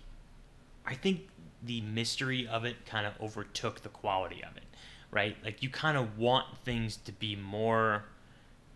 I 0.85 0.93
think 0.93 1.27
the 1.61 1.81
mystery 1.81 2.47
of 2.47 2.63
it 2.65 2.85
kind 2.85 3.05
of 3.07 3.19
overtook 3.19 3.81
the 3.81 3.89
quality 3.89 4.43
of 4.43 4.55
it, 4.55 4.63
right? 5.11 5.35
Like 5.43 5.63
you 5.63 5.69
kind 5.69 5.97
of 5.97 6.17
want 6.17 6.57
things 6.63 6.97
to 6.97 7.11
be 7.11 7.35
more. 7.35 8.05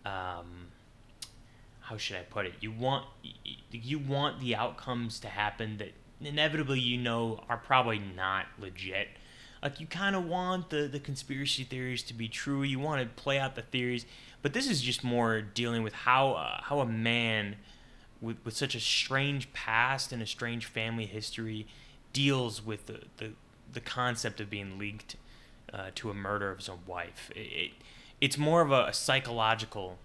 Um, 0.05 0.69
how 1.89 1.97
should 1.97 2.17
I 2.17 2.21
put 2.21 2.45
it? 2.45 2.53
You 2.61 2.71
want 2.71 3.05
you 3.71 3.97
want 3.97 4.39
the 4.39 4.55
outcomes 4.55 5.19
to 5.21 5.27
happen 5.27 5.77
that 5.77 5.93
inevitably 6.21 6.79
you 6.79 6.97
know 6.97 7.43
are 7.49 7.57
probably 7.57 7.97
not 7.97 8.45
legit. 8.59 9.07
Like 9.63 9.79
you 9.79 9.87
kind 9.87 10.15
of 10.15 10.23
want 10.25 10.69
the 10.69 10.87
the 10.87 10.99
conspiracy 10.99 11.63
theories 11.63 12.03
to 12.03 12.13
be 12.13 12.27
true. 12.27 12.61
You 12.61 12.77
want 12.77 13.01
to 13.01 13.21
play 13.21 13.39
out 13.39 13.55
the 13.55 13.63
theories, 13.63 14.05
but 14.43 14.53
this 14.53 14.69
is 14.69 14.83
just 14.83 15.03
more 15.03 15.41
dealing 15.41 15.81
with 15.81 15.93
how 15.93 16.33
uh, 16.33 16.61
how 16.61 16.79
a 16.81 16.85
man 16.85 17.55
with, 18.21 18.37
with 18.43 18.55
such 18.55 18.75
a 18.75 18.79
strange 18.79 19.51
past 19.53 20.11
and 20.11 20.21
a 20.21 20.27
strange 20.27 20.67
family 20.67 21.07
history, 21.07 21.65
deals 22.13 22.63
with 22.63 22.85
the, 22.85 23.01
the, 23.17 23.31
the 23.73 23.81
concept 23.81 24.39
of 24.39 24.49
being 24.49 24.77
linked 24.77 25.15
uh, 25.73 25.89
to 25.95 26.11
a 26.11 26.13
murder 26.13 26.51
of 26.51 26.59
his 26.59 26.69
own 26.69 26.81
wife. 26.85 27.31
It, 27.35 27.39
it 27.39 27.71
it's 28.21 28.37
more 28.37 28.61
of 28.61 28.71
a, 28.71 28.87
a, 28.87 28.93
psychological 28.93 29.97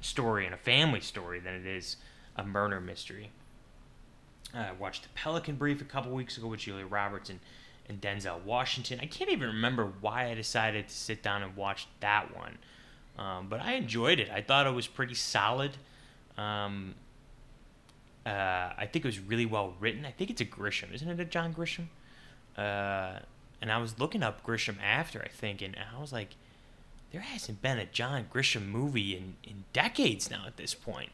story 0.00 0.44
and 0.46 0.54
a 0.54 0.58
family 0.58 1.00
story 1.00 1.40
than 1.40 1.54
it 1.54 1.66
is 1.66 1.96
a 2.36 2.44
murder 2.44 2.80
mystery. 2.80 3.30
I 4.54 4.72
watched 4.72 5.04
The 5.04 5.08
Pelican 5.10 5.56
Brief 5.56 5.80
a 5.80 5.84
couple 5.84 6.12
weeks 6.12 6.36
ago 6.36 6.48
with 6.48 6.60
Julia 6.60 6.86
Roberts 6.86 7.30
and, 7.30 7.38
and 7.88 8.00
Denzel 8.00 8.42
Washington. 8.42 8.98
I 9.00 9.06
can't 9.06 9.30
even 9.30 9.48
remember 9.48 9.92
why 10.00 10.30
I 10.30 10.34
decided 10.34 10.88
to 10.88 10.94
sit 10.94 11.22
down 11.22 11.42
and 11.42 11.54
watch 11.56 11.86
that 12.00 12.36
one. 12.36 12.58
Um, 13.18 13.48
but 13.48 13.60
I 13.60 13.74
enjoyed 13.74 14.18
it. 14.18 14.30
I 14.30 14.40
thought 14.40 14.66
it 14.66 14.74
was 14.74 14.86
pretty 14.86 15.14
solid. 15.14 15.76
Um, 16.36 16.94
uh, 18.24 18.30
I 18.76 18.88
think 18.90 19.04
it 19.04 19.08
was 19.08 19.20
really 19.20 19.46
well 19.46 19.74
written. 19.78 20.04
I 20.04 20.10
think 20.10 20.30
it's 20.30 20.40
a 20.40 20.44
Grisham, 20.44 20.92
isn't 20.94 21.08
it? 21.08 21.20
A 21.20 21.24
John 21.24 21.54
Grisham. 21.54 21.86
Uh, 22.56 23.20
and 23.62 23.70
I 23.70 23.78
was 23.78 23.98
looking 23.98 24.22
up 24.22 24.44
Grisham 24.44 24.76
after 24.82 25.22
I 25.22 25.28
think, 25.28 25.62
and 25.62 25.76
I 25.76 26.00
was 26.00 26.12
like, 26.12 26.34
there 27.12 27.20
hasn't 27.20 27.60
been 27.62 27.78
a 27.78 27.86
John 27.86 28.26
Grisham 28.32 28.68
movie 28.68 29.16
in 29.16 29.34
in 29.42 29.64
decades 29.72 30.30
now. 30.30 30.44
At 30.46 30.56
this 30.56 30.74
point, 30.74 31.10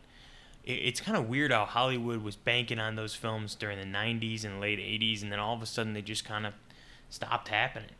it, 0.65 0.73
it's 0.73 1.01
kind 1.01 1.17
of 1.17 1.29
weird 1.29 1.53
how 1.53 1.65
Hollywood 1.65 2.23
was 2.23 2.37
banking 2.37 2.79
on 2.79 2.97
those 2.97 3.15
films 3.15 3.55
during 3.55 3.79
the 3.79 3.99
'90s 3.99 4.45
and 4.45 4.61
late 4.61 4.79
'80s, 4.79 5.23
and 5.23 5.33
then 5.33 5.39
all 5.39 5.55
of 5.55 5.63
a 5.63 5.67
sudden 5.67 5.95
they 5.95 6.03
just 6.03 6.25
kind 6.25 6.47
of 6.47 6.55
stopped 7.09 7.49
happening. 7.49 7.91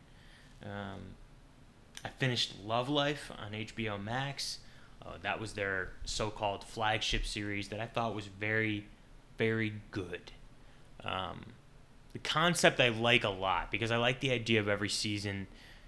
Um, 0.63 1.15
I 2.03 2.09
finished 2.19 2.53
Love 2.63 2.89
Life 2.89 3.31
on 3.37 3.51
HBO 3.51 4.01
Max. 4.01 4.59
Uh, 5.05 5.11
that 5.21 5.39
was 5.39 5.53
their 5.53 5.91
so-called 6.03 6.63
flagship 6.63 7.25
series 7.25 7.69
that 7.69 7.79
I 7.79 7.85
thought 7.85 8.13
was 8.13 8.27
very, 8.27 8.85
very 9.37 9.73
good. 9.91 10.31
Um, 11.03 11.53
the 12.13 12.19
concept 12.19 12.79
I 12.79 12.89
like 12.89 13.23
a 13.23 13.29
lot 13.29 13.71
because 13.71 13.91
I 13.91 13.97
like 13.97 14.19
the 14.19 14.31
idea 14.31 14.59
of 14.59 14.67
every 14.67 14.89
season, 14.89 15.47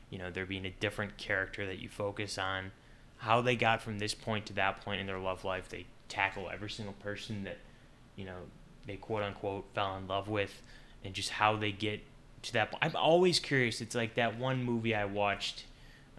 you 0.10 0.18
know, 0.18 0.30
there 0.32 0.46
being 0.46 0.66
a 0.66 0.72
different 0.72 1.18
character 1.18 1.66
that 1.66 1.80
you 1.80 1.90
focus 1.90 2.38
on, 2.38 2.72
how 3.18 3.42
they 3.42 3.56
got 3.56 3.82
from 3.82 4.00
this 4.00 4.14
point 4.14 4.46
to 4.48 4.54
that 4.54 4.82
point 4.82 5.02
in 5.02 5.08
their 5.08 5.20
love 5.20 5.44
life. 5.44 5.70
They 5.70 5.86
tackle 6.08 6.50
every 6.52 6.70
single 6.70 6.94
person 6.96 7.44
that, 7.44 7.58
you 8.16 8.26
know, 8.26 8.38
they 8.86 8.96
quote 8.96 9.24
unquote 9.24 9.66
fell 9.76 9.96
in 9.98 10.08
love 10.08 10.28
with, 10.28 10.62
and 11.04 11.14
just 11.14 11.30
how 11.30 11.56
they 11.56 11.72
get 11.72 12.02
to 12.44 12.54
that. 12.54 12.72
point. 12.72 12.84
I'm 12.84 12.96
always 12.96 13.40
curious. 13.40 13.82
It's 13.82 13.96
like 13.96 14.16
that 14.16 14.38
one 14.38 14.64
movie 14.64 14.96
I 14.96 15.06
watched 15.06 15.66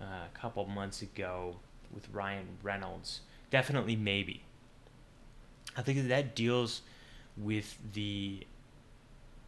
uh, 0.01 0.05
a 0.05 0.39
couple 0.39 0.65
months 0.67 1.03
ago 1.03 1.57
with 1.93 2.09
Ryan 2.13 2.47
Reynolds. 2.63 3.21
Definitely, 3.51 3.97
maybe. 3.97 4.43
I 5.77 5.83
think 5.83 5.99
that 5.99 6.09
that 6.09 6.35
deals 6.35 6.83
with 7.37 7.79
the 7.95 8.47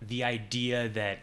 the 0.00 0.24
idea 0.24 0.88
that 0.88 1.18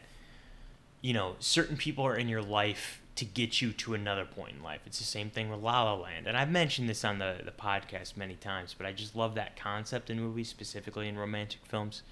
you 1.01 1.13
know 1.13 1.35
certain 1.39 1.75
people 1.75 2.05
are 2.05 2.15
in 2.15 2.29
your 2.29 2.41
life 2.41 3.01
to 3.19 3.25
get 3.25 3.61
you 3.61 3.73
to 3.73 3.93
another 3.93 4.23
point 4.23 4.55
in 4.55 4.63
life. 4.63 4.79
It's 4.85 4.97
the 4.97 5.03
same 5.03 5.29
thing 5.29 5.49
with 5.49 5.59
La 5.59 5.83
La 5.83 5.93
Land, 5.95 6.25
and 6.25 6.37
I've 6.37 6.49
mentioned 6.49 6.87
this 6.87 7.03
on 7.03 7.19
the 7.19 7.41
the 7.43 7.51
podcast 7.51 8.15
many 8.15 8.35
times. 8.35 8.73
But 8.77 8.87
I 8.87 8.93
just 8.93 9.13
love 9.13 9.35
that 9.35 9.59
concept 9.59 10.09
in 10.09 10.19
movies, 10.19 10.47
specifically 10.47 11.09
in 11.09 11.17
romantic 11.17 11.59
films. 11.65 12.03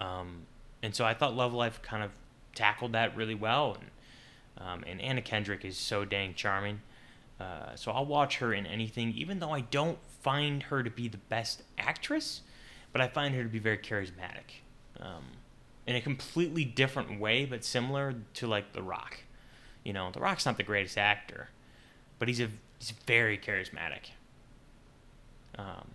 Um, 0.00 0.46
and 0.82 0.94
so 0.94 1.04
I 1.04 1.12
thought 1.12 1.36
Love 1.36 1.52
Life 1.52 1.82
kind 1.82 2.02
of 2.02 2.10
tackled 2.54 2.92
that 2.92 3.14
really 3.14 3.34
well, 3.34 3.76
and 3.78 4.66
um, 4.66 4.84
and 4.86 4.98
Anna 5.02 5.20
Kendrick 5.20 5.62
is 5.62 5.76
so 5.76 6.06
dang 6.06 6.32
charming. 6.32 6.80
Uh, 7.38 7.74
so 7.74 7.92
I'll 7.92 8.06
watch 8.06 8.38
her 8.38 8.54
in 8.54 8.64
anything, 8.64 9.12
even 9.12 9.40
though 9.40 9.50
I 9.50 9.60
don't 9.60 9.98
find 10.22 10.62
her 10.64 10.82
to 10.82 10.88
be 10.90 11.06
the 11.06 11.18
best 11.18 11.64
actress, 11.76 12.40
but 12.92 13.02
I 13.02 13.08
find 13.08 13.34
her 13.34 13.42
to 13.42 13.48
be 13.50 13.58
very 13.58 13.76
charismatic. 13.76 14.62
Um, 14.98 15.24
in 15.86 15.96
a 15.96 16.00
completely 16.00 16.64
different 16.64 17.20
way, 17.20 17.44
but 17.44 17.62
similar 17.62 18.14
to 18.34 18.46
like 18.46 18.72
The 18.72 18.82
Rock. 18.82 19.18
You 19.86 19.92
know, 19.92 20.10
The 20.10 20.18
Rock's 20.18 20.44
not 20.44 20.56
the 20.56 20.64
greatest 20.64 20.98
actor, 20.98 21.50
but 22.18 22.26
he's 22.26 22.40
a 22.40 22.48
he's 22.80 22.90
very 23.06 23.38
charismatic. 23.38 24.10
Um, 25.56 25.92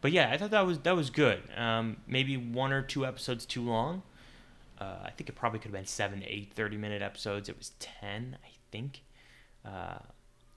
but 0.00 0.12
yeah, 0.12 0.30
I 0.32 0.38
thought 0.38 0.50
that 0.52 0.64
was 0.64 0.78
that 0.78 0.96
was 0.96 1.10
good. 1.10 1.42
Um, 1.58 1.98
maybe 2.06 2.38
one 2.38 2.72
or 2.72 2.80
two 2.80 3.04
episodes 3.04 3.44
too 3.44 3.60
long. 3.60 4.02
Uh, 4.80 4.96
I 5.04 5.10
think 5.10 5.28
it 5.28 5.34
probably 5.34 5.58
could 5.58 5.66
have 5.66 5.74
been 5.74 5.84
seven 5.84 6.20
to 6.20 6.26
eight 6.26 6.54
30 6.54 6.78
minute 6.78 7.02
episodes. 7.02 7.50
It 7.50 7.58
was 7.58 7.72
10, 7.80 8.38
I 8.42 8.48
think. 8.72 9.02
Uh, 9.62 9.98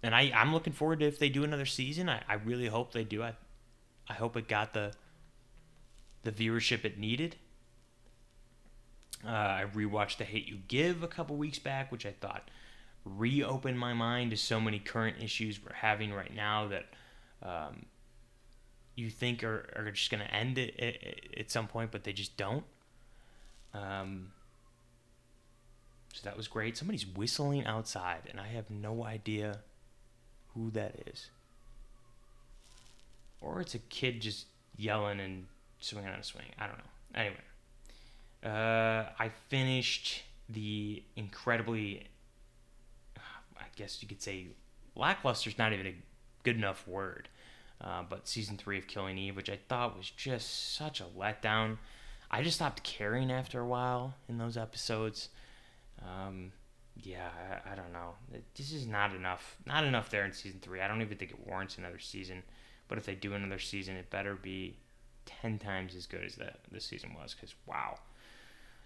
and 0.01 0.15
I, 0.15 0.31
I'm 0.33 0.53
looking 0.53 0.71
forward 0.71 0.99
to 1.01 1.07
if 1.07 1.19
they 1.19 1.27
do 1.27 1.43
another 1.43 1.65
season. 1.65 2.07
I, 2.07 2.21
I 2.25 2.35
really 2.35 2.67
hope 2.67 2.93
they 2.93 3.03
do. 3.03 3.21
I, 3.21 3.33
I 4.07 4.13
hope 4.13 4.37
it 4.37 4.47
got 4.47 4.73
the 4.73 4.93
the 6.23 6.31
viewership 6.31 6.85
it 6.85 6.97
needed. 6.97 7.35
Uh, 9.25 9.29
I 9.29 9.65
rewatched 9.73 10.17
The 10.17 10.23
Hate 10.23 10.47
You 10.47 10.59
Give 10.67 11.03
a 11.03 11.07
couple 11.07 11.35
weeks 11.35 11.59
back, 11.59 11.91
which 11.91 12.05
I 12.05 12.11
thought 12.11 12.49
reopened 13.05 13.79
my 13.79 13.93
mind 13.93 14.31
to 14.31 14.37
so 14.37 14.59
many 14.59 14.79
current 14.79 15.17
issues 15.21 15.59
we're 15.63 15.73
having 15.73 16.13
right 16.13 16.33
now 16.33 16.67
that 16.67 16.85
um, 17.41 17.85
you 18.95 19.09
think 19.09 19.43
are, 19.43 19.73
are 19.75 19.91
just 19.91 20.11
going 20.11 20.23
to 20.23 20.33
end 20.33 20.57
it 20.57 20.79
at, 20.79 21.39
at, 21.39 21.51
some 21.51 21.67
point, 21.67 21.91
but 21.91 22.03
they 22.03 22.13
just 22.13 22.37
don't. 22.37 22.63
Um, 23.73 24.31
so 26.13 26.21
that 26.23 26.35
was 26.35 26.47
great. 26.47 26.77
Somebody's 26.77 27.05
whistling 27.05 27.65
outside, 27.65 28.23
and 28.29 28.39
I 28.39 28.47
have 28.47 28.69
no 28.69 29.03
idea 29.03 29.59
who 30.53 30.71
that 30.71 31.07
is. 31.07 31.29
Or 33.41 33.61
it's 33.61 33.75
a 33.75 33.79
kid 33.79 34.21
just 34.21 34.47
yelling 34.75 35.19
and 35.19 35.47
swinging 35.79 36.09
on 36.09 36.19
a 36.19 36.23
swing. 36.23 36.45
I 36.57 36.67
don't 36.67 36.77
know. 36.77 36.83
Anyway, 37.15 37.37
uh, 38.43 39.05
I 39.19 39.31
finished 39.49 40.23
the 40.47 41.03
incredibly, 41.15 42.07
I 43.57 43.65
guess 43.75 44.01
you 44.01 44.07
could 44.07 44.21
say, 44.21 44.47
lackluster 44.95 45.49
is 45.49 45.57
not 45.57 45.73
even 45.73 45.87
a 45.87 45.95
good 46.43 46.55
enough 46.55 46.87
word. 46.87 47.29
Uh, 47.81 48.03
but 48.09 48.27
season 48.27 48.57
three 48.57 48.77
of 48.77 48.87
Killing 48.87 49.17
Eve, 49.17 49.37
which 49.37 49.49
I 49.49 49.57
thought 49.69 49.95
was 49.95 50.09
just 50.09 50.75
such 50.75 50.99
a 50.99 51.05
letdown. 51.17 51.77
I 52.29 52.43
just 52.43 52.57
stopped 52.57 52.83
caring 52.83 53.31
after 53.31 53.61
a 53.61 53.65
while 53.65 54.15
in 54.27 54.37
those 54.37 54.57
episodes. 54.57 55.29
Um, 56.01 56.51
yeah, 57.01 57.29
I, 57.65 57.71
I, 57.71 57.75
don't 57.75 57.93
know. 57.93 58.15
This 58.55 58.73
is 58.73 58.85
not 58.85 59.15
enough. 59.15 59.55
Not 59.65 59.85
enough 59.85 60.09
there 60.09 60.25
in 60.25 60.33
season 60.33 60.59
three. 60.61 60.81
I 60.81 60.87
don't 60.87 61.01
even 61.01 61.17
think 61.17 61.31
it 61.31 61.47
warrants 61.47 61.77
another 61.77 61.99
season. 61.99 62.43
But 62.89 62.97
if 62.97 63.05
they 63.05 63.15
do 63.15 63.33
another 63.33 63.59
season, 63.59 63.95
it 63.95 64.09
better 64.09 64.35
be 64.35 64.75
ten 65.25 65.57
times 65.57 65.95
as 65.95 66.05
good 66.05 66.23
as 66.23 66.35
the 66.35 66.51
the 66.71 66.81
season 66.81 67.13
was. 67.13 67.33
Because 67.33 67.55
wow, 67.65 67.99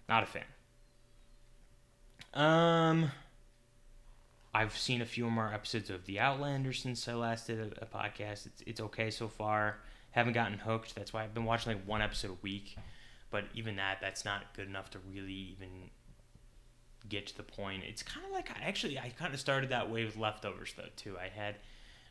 not 0.08 0.24
a 0.24 0.26
fan. 0.26 0.44
Um, 2.34 3.12
I've 4.54 4.78
seen 4.78 5.02
a 5.02 5.06
few 5.06 5.30
more 5.30 5.52
episodes 5.54 5.90
of 5.90 6.06
The 6.06 6.20
Outlander 6.20 6.74
since 6.74 7.08
I 7.08 7.14
last 7.14 7.48
did 7.48 7.60
a, 7.60 7.84
a, 7.84 7.86
podcast. 7.86 8.46
It's 8.46 8.64
it's 8.66 8.82
okay 8.82 9.10
so 9.10 9.28
far. 9.28 9.78
Haven't 10.12 10.34
gotten 10.34 10.58
hooked. 10.60 10.96
That's 10.96 11.14
why 11.14 11.24
I've 11.24 11.34
been 11.34 11.46
watching 11.46 11.74
like 11.74 11.86
one 11.86 12.02
episode 12.02 12.32
a 12.32 12.38
week. 12.42 12.76
But 13.30 13.46
even 13.56 13.78
that, 13.78 13.98
that's 14.02 14.26
not 14.26 14.54
good 14.56 14.68
enough 14.68 14.92
to 14.92 15.00
really 15.12 15.34
even 15.34 15.90
get 17.10 17.28
to 17.28 17.38
the 17.38 17.44
point. 17.44 17.84
It's 17.84 18.04
kind 18.04 18.26
of 18.26 18.32
like 18.32 18.50
I 18.52 18.64
actually 18.68 19.00
I 19.00 19.10
kind 19.10 19.34
of 19.34 19.40
started 19.40 19.70
that 19.70 19.90
way 19.90 20.06
with 20.06 20.18
leftovers 20.18 20.74
though 20.76 20.90
too. 20.96 21.18
I 21.18 21.30
had 21.30 21.56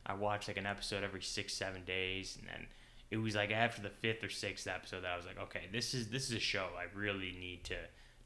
I 0.05 0.14
watched 0.14 0.48
like 0.48 0.57
an 0.57 0.66
episode 0.66 1.05
every 1.05 1.22
six 1.22 1.55
seven 1.55 1.85
days, 1.85 2.37
and 2.40 2.48
then 2.48 2.66
it 3.12 3.18
was 3.18 3.35
like 3.35 3.53
after 3.53 3.83
the 3.83 3.90
fifth 3.90 4.25
or 4.25 4.31
sixth 4.31 4.66
episode 4.66 5.03
that 5.03 5.12
I 5.12 5.16
was 5.18 5.27
like, 5.27 5.38
okay, 5.38 5.64
this 5.70 5.92
is 5.92 6.09
this 6.09 6.31
is 6.31 6.33
a 6.33 6.40
show 6.40 6.68
I 6.79 6.87
really 6.98 7.37
need 7.38 7.62
to 7.64 7.77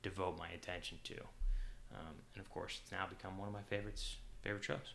devote 0.01 0.39
my 0.39 0.49
attention 0.51 0.99
to, 1.03 1.15
um, 1.93 2.15
and 2.35 2.41
of 2.41 2.49
course, 2.49 2.79
it's 2.83 2.93
now 2.93 3.05
become 3.09 3.37
one 3.37 3.49
of 3.49 3.53
my 3.53 3.63
favorites 3.63 4.17
favorite 4.43 4.63
shows. 4.63 4.95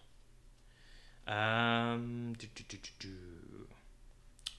Um, 1.28 2.36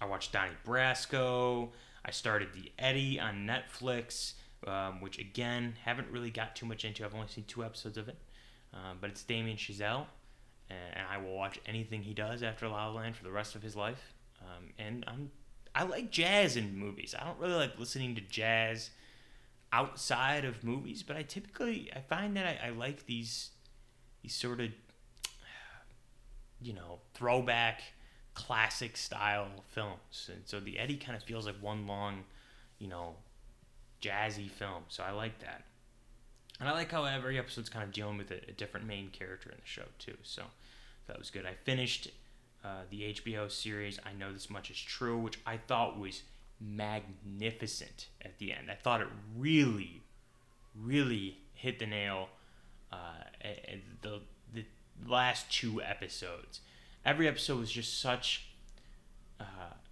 I 0.03 0.05
watched 0.05 0.33
Donnie 0.33 0.53
Brasco. 0.66 1.71
I 2.05 2.11
started 2.11 2.49
The 2.53 2.71
Eddie 2.79 3.18
on 3.18 3.47
Netflix, 3.47 4.35
um, 4.66 5.01
which 5.01 5.18
again 5.18 5.77
haven't 5.83 6.11
really 6.11 6.31
got 6.31 6.55
too 6.55 6.66
much 6.66 6.85
into. 6.85 7.07
I've 7.07 7.14
only 7.14 7.29
seen 7.29 7.45
two 7.45 7.64
episodes 7.64 7.97
of 7.97 8.09
it, 8.09 8.18
um, 8.75 8.99
but 9.01 9.09
it's 9.09 9.23
Damien 9.23 9.57
Chazelle, 9.57 10.05
and 10.68 11.07
I 11.11 11.16
will 11.16 11.35
watch 11.35 11.59
anything 11.64 12.03
he 12.03 12.12
does 12.12 12.42
after 12.42 12.68
La 12.68 12.88
La 12.88 12.92
Land 12.92 13.16
for 13.16 13.25
the 13.25 13.33
rest 13.33 13.55
of 13.55 13.62
his 13.62 13.75
life. 13.75 14.12
Um, 14.42 14.70
and 14.78 15.05
I'm 15.07 15.31
I 15.74 15.85
like 15.85 16.11
jazz 16.11 16.57
in 16.57 16.76
movies. 16.76 17.14
I 17.18 17.24
don't 17.24 17.38
really 17.38 17.55
like 17.55 17.78
listening 17.78 18.14
to 18.16 18.20
jazz 18.20 18.90
outside 19.72 20.44
of 20.44 20.62
movies, 20.62 21.02
but 21.02 21.16
I 21.16 21.22
typically 21.22 21.90
I 21.94 22.00
find 22.00 22.37
that 22.37 22.46
I, 22.46 22.68
I 22.68 22.70
like 22.70 23.07
these 23.07 23.50
these 24.22 24.35
sort 24.35 24.61
of 24.61 24.68
you 26.61 26.72
know 26.72 27.00
throwback 27.14 27.83
classic 28.35 28.96
style 28.96 29.48
films, 29.68 30.31
and 30.33 30.42
so 30.44 30.61
the 30.61 30.78
Eddie 30.78 30.96
kind 30.96 31.16
of 31.16 31.22
feels 31.22 31.46
like 31.46 31.57
one 31.61 31.87
long 31.87 32.24
you 32.78 32.88
know 32.88 33.16
jazzy 34.02 34.50
film. 34.50 34.85
So 34.88 35.02
I 35.02 35.12
like 35.12 35.38
that. 35.40 35.64
And 36.61 36.68
I 36.68 36.72
like 36.72 36.92
how 36.92 37.05
every 37.05 37.38
episode's 37.38 37.68
kind 37.68 37.85
of 37.85 37.92
dealing 37.92 38.18
with 38.18 38.31
a, 38.31 38.40
a 38.48 38.52
different 38.52 38.87
main 38.87 39.09
character 39.11 39.50
in 39.50 39.57
the 39.57 39.66
show 39.66 39.83
too. 39.98 40.16
So 40.22 40.42
that 41.07 41.18
was 41.18 41.31
good. 41.31 41.46
I 41.46 41.55
finished 41.64 42.09
uh, 42.64 42.83
the 42.90 43.14
HBO 43.14 43.51
series. 43.51 43.98
I 44.05 44.12
know 44.12 44.33
this 44.33 44.51
much 44.51 44.70
is 44.70 44.79
true, 44.79 45.18
which 45.18 45.38
I 45.46 45.57
thought 45.57 45.98
was 45.98 46.22
magnificent 46.61 48.09
at 48.25 48.38
the 48.38 48.53
end. 48.53 48.70
I 48.70 48.75
thought 48.75 49.01
it 49.01 49.09
really, 49.37 50.03
really 50.81 51.38
hit 51.55 51.79
the 51.79 51.87
nail. 51.87 52.29
Uh, 52.92 53.25
the 54.03 54.20
the 54.53 54.64
last 55.07 55.51
two 55.51 55.83
episodes, 55.83 56.61
every 57.05 57.27
episode 57.27 57.59
was 57.59 57.72
just 57.72 58.01
such 58.01 58.46
uh, 59.40 59.44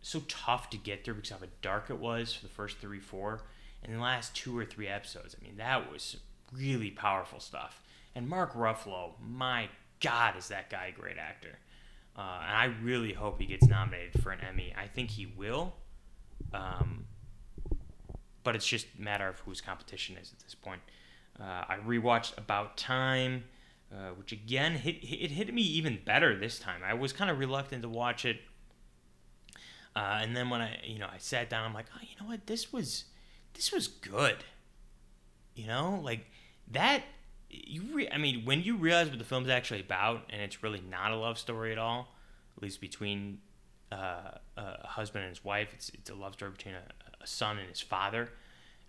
so 0.02 0.22
tough 0.28 0.70
to 0.70 0.76
get 0.76 1.04
through 1.04 1.14
because 1.14 1.30
how 1.30 1.38
dark 1.62 1.90
it 1.90 1.98
was 1.98 2.34
for 2.34 2.46
the 2.46 2.52
first 2.52 2.78
three, 2.78 3.00
four, 3.00 3.42
and 3.82 3.94
the 3.94 4.00
last 4.00 4.34
two 4.34 4.56
or 4.56 4.64
three 4.64 4.86
episodes. 4.86 5.34
I 5.38 5.44
mean, 5.44 5.56
that 5.56 5.90
was 5.90 6.18
really 6.52 6.90
powerful 6.90 7.40
stuff. 7.40 7.82
And 8.14 8.28
Mark 8.28 8.54
Ruffalo, 8.54 9.12
my 9.20 9.68
God, 10.00 10.36
is 10.36 10.48
that 10.48 10.70
guy 10.70 10.92
a 10.94 11.00
great 11.00 11.18
actor? 11.18 11.58
Uh, 12.16 12.40
and 12.46 12.56
I 12.56 12.64
really 12.82 13.12
hope 13.12 13.40
he 13.40 13.46
gets 13.46 13.66
nominated 13.66 14.22
for 14.22 14.30
an 14.30 14.40
Emmy. 14.40 14.74
I 14.76 14.86
think 14.86 15.10
he 15.10 15.26
will. 15.26 15.74
Um, 16.52 17.06
but 18.42 18.56
it's 18.56 18.66
just 18.66 18.86
a 18.98 19.02
matter 19.02 19.28
of 19.28 19.38
whose 19.40 19.60
competition 19.60 20.16
is 20.20 20.32
at 20.32 20.40
this 20.40 20.54
point. 20.54 20.80
Uh, 21.38 21.64
I 21.68 21.78
rewatched 21.86 22.36
About 22.36 22.76
Time, 22.76 23.44
uh, 23.92 24.10
which 24.16 24.32
again 24.32 24.72
hit 24.72 24.96
it 25.02 25.30
hit 25.30 25.52
me 25.52 25.62
even 25.62 25.98
better 26.04 26.36
this 26.36 26.58
time. 26.58 26.82
I 26.84 26.94
was 26.94 27.12
kind 27.12 27.30
of 27.30 27.38
reluctant 27.38 27.82
to 27.82 27.88
watch 27.88 28.24
it, 28.24 28.38
uh, 29.94 30.18
and 30.22 30.36
then 30.36 30.50
when 30.50 30.60
I 30.60 30.78
you 30.84 30.98
know 30.98 31.08
I 31.12 31.18
sat 31.18 31.48
down, 31.48 31.64
I'm 31.64 31.74
like, 31.74 31.86
oh, 31.94 32.00
you 32.02 32.16
know 32.20 32.28
what, 32.28 32.46
this 32.46 32.72
was 32.72 33.04
this 33.54 33.72
was 33.72 33.88
good. 33.88 34.44
You 35.54 35.66
know, 35.66 36.00
like 36.02 36.26
that. 36.70 37.02
You 37.50 37.82
re- 37.92 38.08
I 38.10 38.18
mean, 38.18 38.44
when 38.44 38.62
you 38.62 38.76
realize 38.76 39.08
what 39.08 39.18
the 39.18 39.24
film's 39.24 39.48
actually 39.48 39.80
about, 39.80 40.22
and 40.30 40.40
it's 40.40 40.62
really 40.62 40.82
not 40.88 41.10
a 41.10 41.16
love 41.16 41.38
story 41.38 41.72
at 41.72 41.78
all, 41.78 42.14
at 42.56 42.62
least 42.62 42.80
between 42.80 43.38
uh, 43.92 44.32
a 44.56 44.86
husband 44.86 45.24
and 45.24 45.30
his 45.30 45.44
wife. 45.44 45.68
It's 45.72 45.90
it's 45.90 46.10
a 46.10 46.14
love 46.14 46.34
story 46.34 46.52
between 46.52 46.74
a, 46.74 47.22
a 47.22 47.26
son 47.26 47.58
and 47.58 47.68
his 47.68 47.80
father. 47.80 48.30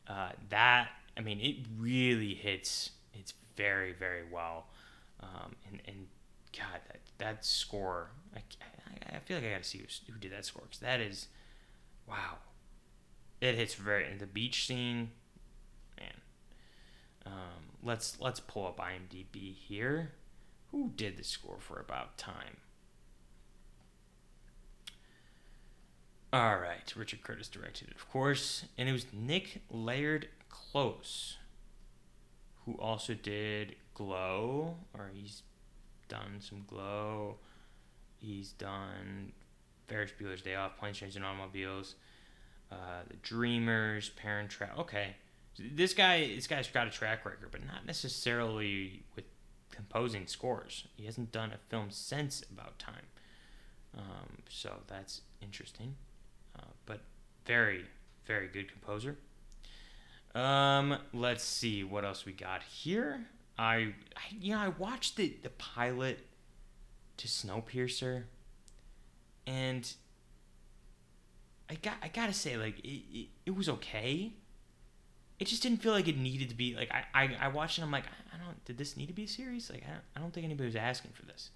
Uh, 0.08 0.30
that 0.50 0.90
I 1.18 1.22
mean, 1.22 1.40
it 1.40 1.58
really 1.78 2.36
hits. 2.36 2.92
It's 3.14 3.34
very 3.56 3.94
very 3.94 4.24
well, 4.32 4.68
um, 5.22 5.56
and 5.68 5.82
and 5.86 6.08
God, 6.58 6.82
that 6.88 7.00
that 7.18 7.46
score. 7.46 8.10
I, 8.36 8.40
I, 8.40 9.16
I 9.18 9.20
feel 9.20 9.38
like 9.38 9.46
I 9.46 9.52
got 9.52 9.64
to 9.64 9.70
see 9.70 9.80
who, 9.80 10.14
who 10.14 10.20
did 10.20 10.32
that 10.32 10.46
score 10.46 10.64
because 10.64 10.80
that 10.80 11.00
is, 11.00 11.28
wow. 12.08 12.38
It 13.42 13.56
hits 13.56 13.74
very 13.74 14.06
the 14.18 14.28
beach 14.28 14.68
scene. 14.68 15.10
Um, 17.26 17.72
let's 17.84 18.20
let's 18.20 18.40
pull 18.40 18.68
up 18.68 18.80
IMDb 18.80 19.54
here. 19.54 20.12
Who 20.72 20.92
did 20.96 21.18
the 21.18 21.24
score 21.24 21.58
for 21.60 21.80
About 21.80 22.18
Time? 22.18 22.58
All 26.34 26.58
right, 26.58 26.94
Richard 26.96 27.24
Curtis 27.24 27.50
directed 27.50 27.90
it, 27.90 27.96
of 27.96 28.10
course, 28.10 28.64
and 28.78 28.88
it 28.88 28.94
was 28.94 29.06
Nick 29.12 29.62
Laird 29.70 30.30
Close, 30.48 31.38
who 32.66 32.76
also 32.76 33.14
did 33.14 33.76
Glow, 33.94 34.76
or 34.94 35.12
he's 35.14 35.44
done 36.08 36.40
some 36.40 36.64
Glow. 36.68 37.36
He's 38.18 38.54
done 38.54 39.34
Ferris 39.88 40.12
Bueller's 40.18 40.42
Day 40.42 40.56
Off, 40.56 40.78
Planes, 40.78 41.00
Trains, 41.00 41.18
and 41.18 41.26
Automobiles, 41.26 41.96
uh, 42.72 43.02
The 43.10 43.18
Dreamers, 43.18 44.10
Parent 44.12 44.50
Trap. 44.50 44.78
Okay, 44.80 45.16
this 45.60 45.94
guy, 45.94 46.34
this 46.36 46.48
guy's 46.48 46.68
got 46.68 46.88
a 46.88 46.92
track 46.92 47.26
record, 47.26 47.50
but 47.52 47.66
not 47.66 47.86
necessarily 47.86 49.04
with 49.16 49.26
composing 49.72 50.28
scores. 50.28 50.88
He 50.96 51.06
hasn't 51.06 51.32
done 51.32 51.52
a 51.52 51.58
film 51.70 51.88
since 51.90 52.44
About 52.52 52.80
Time, 52.80 53.08
um, 53.98 54.44
so 54.50 54.82
that's 54.88 55.22
interesting 55.42 55.96
but 56.86 57.02
very, 57.46 57.86
very 58.26 58.48
good 58.48 58.72
composer. 58.72 59.18
Um, 60.34 60.98
let's 61.14 61.44
see 61.44 61.84
what 61.84 62.06
else 62.06 62.26
we 62.26 62.32
got 62.32 62.64
here. 62.64 63.28
I, 63.58 63.94
I 64.16 64.22
you 64.40 64.54
know, 64.54 64.60
I 64.60 64.70
watched 64.70 65.18
the 65.18 65.36
the 65.44 65.50
pilot 65.50 66.26
to 67.18 67.28
Snowpiercer, 67.28 68.24
and 69.46 69.94
I 71.70 71.76
got 71.76 71.96
I 72.02 72.08
gotta 72.08 72.34
say 72.34 72.56
like 72.58 72.80
it, 72.80 73.04
it, 73.12 73.28
it 73.46 73.56
was 73.56 73.68
okay. 73.68 74.34
It 75.42 75.48
just 75.48 75.64
didn't 75.64 75.82
feel 75.82 75.92
like 75.92 76.08
it 76.08 76.20
needed 76.20 76.50
to 76.50 76.56
be 76.56 76.76
like 76.76 76.92
I, 76.92 77.04
I, 77.16 77.36
I 77.42 77.48
watched 77.48 77.80
it. 77.80 77.82
I'm 77.82 77.90
like 77.90 78.06
I, 78.06 78.38
don't 78.38 78.64
did 78.64 78.78
this 78.78 78.96
need 78.96 79.08
to 79.08 79.14
be 79.14 79.24
a 79.24 79.28
series? 79.28 79.72
Like 79.72 79.84
I 79.88 79.90
don't, 79.90 80.04
I 80.16 80.20
don't 80.20 80.32
think 80.32 80.46
anybody 80.46 80.68
was 80.68 80.76
asking 80.76 81.14
for 81.16 81.26
this. 81.26 81.50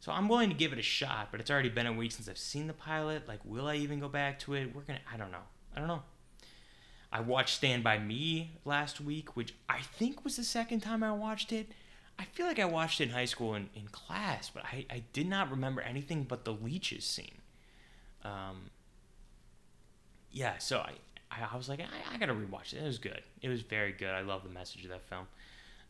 So 0.00 0.10
I'm 0.10 0.28
willing 0.28 0.48
to 0.48 0.54
give 0.56 0.72
it 0.72 0.80
a 0.80 0.82
shot, 0.82 1.28
but 1.30 1.38
it's 1.38 1.48
already 1.48 1.68
been 1.68 1.86
a 1.86 1.92
week 1.92 2.10
since 2.10 2.28
I've 2.28 2.38
seen 2.38 2.66
the 2.66 2.72
pilot. 2.72 3.28
Like, 3.28 3.38
will 3.44 3.68
I 3.68 3.76
even 3.76 4.00
go 4.00 4.08
back 4.08 4.40
to 4.40 4.54
it? 4.54 4.74
We're 4.74 4.82
gonna. 4.82 4.98
I 5.12 5.16
don't 5.16 5.30
know. 5.30 5.44
I 5.76 5.78
don't 5.78 5.86
know. 5.86 6.02
I 7.12 7.20
watched 7.20 7.54
Stand 7.54 7.84
by 7.84 8.00
Me 8.00 8.50
last 8.64 9.00
week, 9.00 9.36
which 9.36 9.54
I 9.68 9.78
think 9.80 10.24
was 10.24 10.34
the 10.34 10.42
second 10.42 10.80
time 10.80 11.04
I 11.04 11.12
watched 11.12 11.52
it. 11.52 11.68
I 12.18 12.24
feel 12.24 12.46
like 12.46 12.58
I 12.58 12.64
watched 12.64 13.00
it 13.00 13.04
in 13.04 13.10
high 13.10 13.26
school 13.26 13.54
in, 13.54 13.70
in 13.76 13.86
class, 13.92 14.50
but 14.50 14.64
I, 14.64 14.86
I 14.90 15.04
did 15.12 15.28
not 15.28 15.52
remember 15.52 15.80
anything 15.82 16.24
but 16.24 16.44
the 16.44 16.52
leeches 16.52 17.04
scene. 17.04 17.42
Um, 18.24 18.70
yeah, 20.32 20.58
so 20.58 20.78
I, 20.78 20.94
I, 21.30 21.46
I 21.52 21.56
was 21.56 21.68
like, 21.68 21.80
I, 21.80 22.14
I 22.14 22.18
gotta 22.18 22.34
rewatch 22.34 22.72
it. 22.72 22.82
It 22.82 22.86
was 22.86 22.98
good. 22.98 23.22
It 23.42 23.48
was 23.48 23.62
very 23.62 23.92
good. 23.92 24.10
I 24.10 24.22
love 24.22 24.42
the 24.44 24.50
message 24.50 24.84
of 24.84 24.90
that 24.90 25.08
film. 25.08 25.26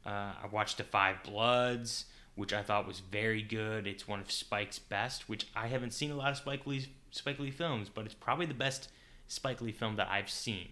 Uh, 0.07 0.33
I 0.43 0.47
watched 0.51 0.79
The 0.79 0.85
Five 0.85 1.23
Bloods 1.23 2.07
which 2.39 2.53
I 2.53 2.63
thought 2.63 2.87
was 2.87 3.01
very 3.01 3.43
good. 3.43 3.89
It's 3.89 4.07
one 4.07 4.21
of 4.21 4.31
Spike's 4.31 4.79
best, 4.79 5.29
which 5.29 5.49
I 5.57 5.67
haven't 5.67 5.91
seen 5.91 6.13
a 6.13 6.15
lot 6.15 6.31
of 6.31 6.37
Spike 6.37 6.69
Lee 6.69 6.87
Spike 7.11 7.41
Lee 7.41 7.51
films, 7.51 7.89
but 7.93 8.05
it's 8.05 8.15
probably 8.15 8.47
the 8.47 8.55
best 8.55 8.91
Spike 9.27 9.61
Lee 9.61 9.73
film 9.73 9.97
that 9.97 10.09
I've 10.09 10.31
seen. 10.31 10.69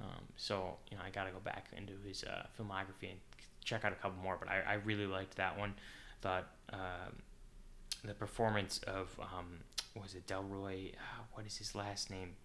Um, 0.00 0.22
so 0.38 0.78
you 0.90 0.96
know, 0.96 1.02
I 1.04 1.10
got 1.10 1.24
to 1.24 1.32
go 1.32 1.38
back 1.38 1.66
into 1.76 1.92
his 2.08 2.24
uh, 2.24 2.46
filmography 2.58 3.10
and 3.10 3.20
check 3.62 3.84
out 3.84 3.92
a 3.92 3.96
couple 3.96 4.22
more. 4.22 4.38
But 4.40 4.48
I, 4.48 4.62
I 4.66 4.74
really 4.86 5.06
liked 5.06 5.36
that 5.36 5.58
one. 5.58 5.74
Thought 6.22 6.46
um, 6.72 7.20
the 8.02 8.14
performance 8.14 8.80
of 8.86 9.14
um, 9.20 9.58
was 9.94 10.14
it 10.14 10.26
Delroy? 10.26 10.94
Uh, 10.94 11.24
what 11.34 11.44
is 11.44 11.58
his 11.58 11.74
last 11.74 12.10
name? 12.10 12.36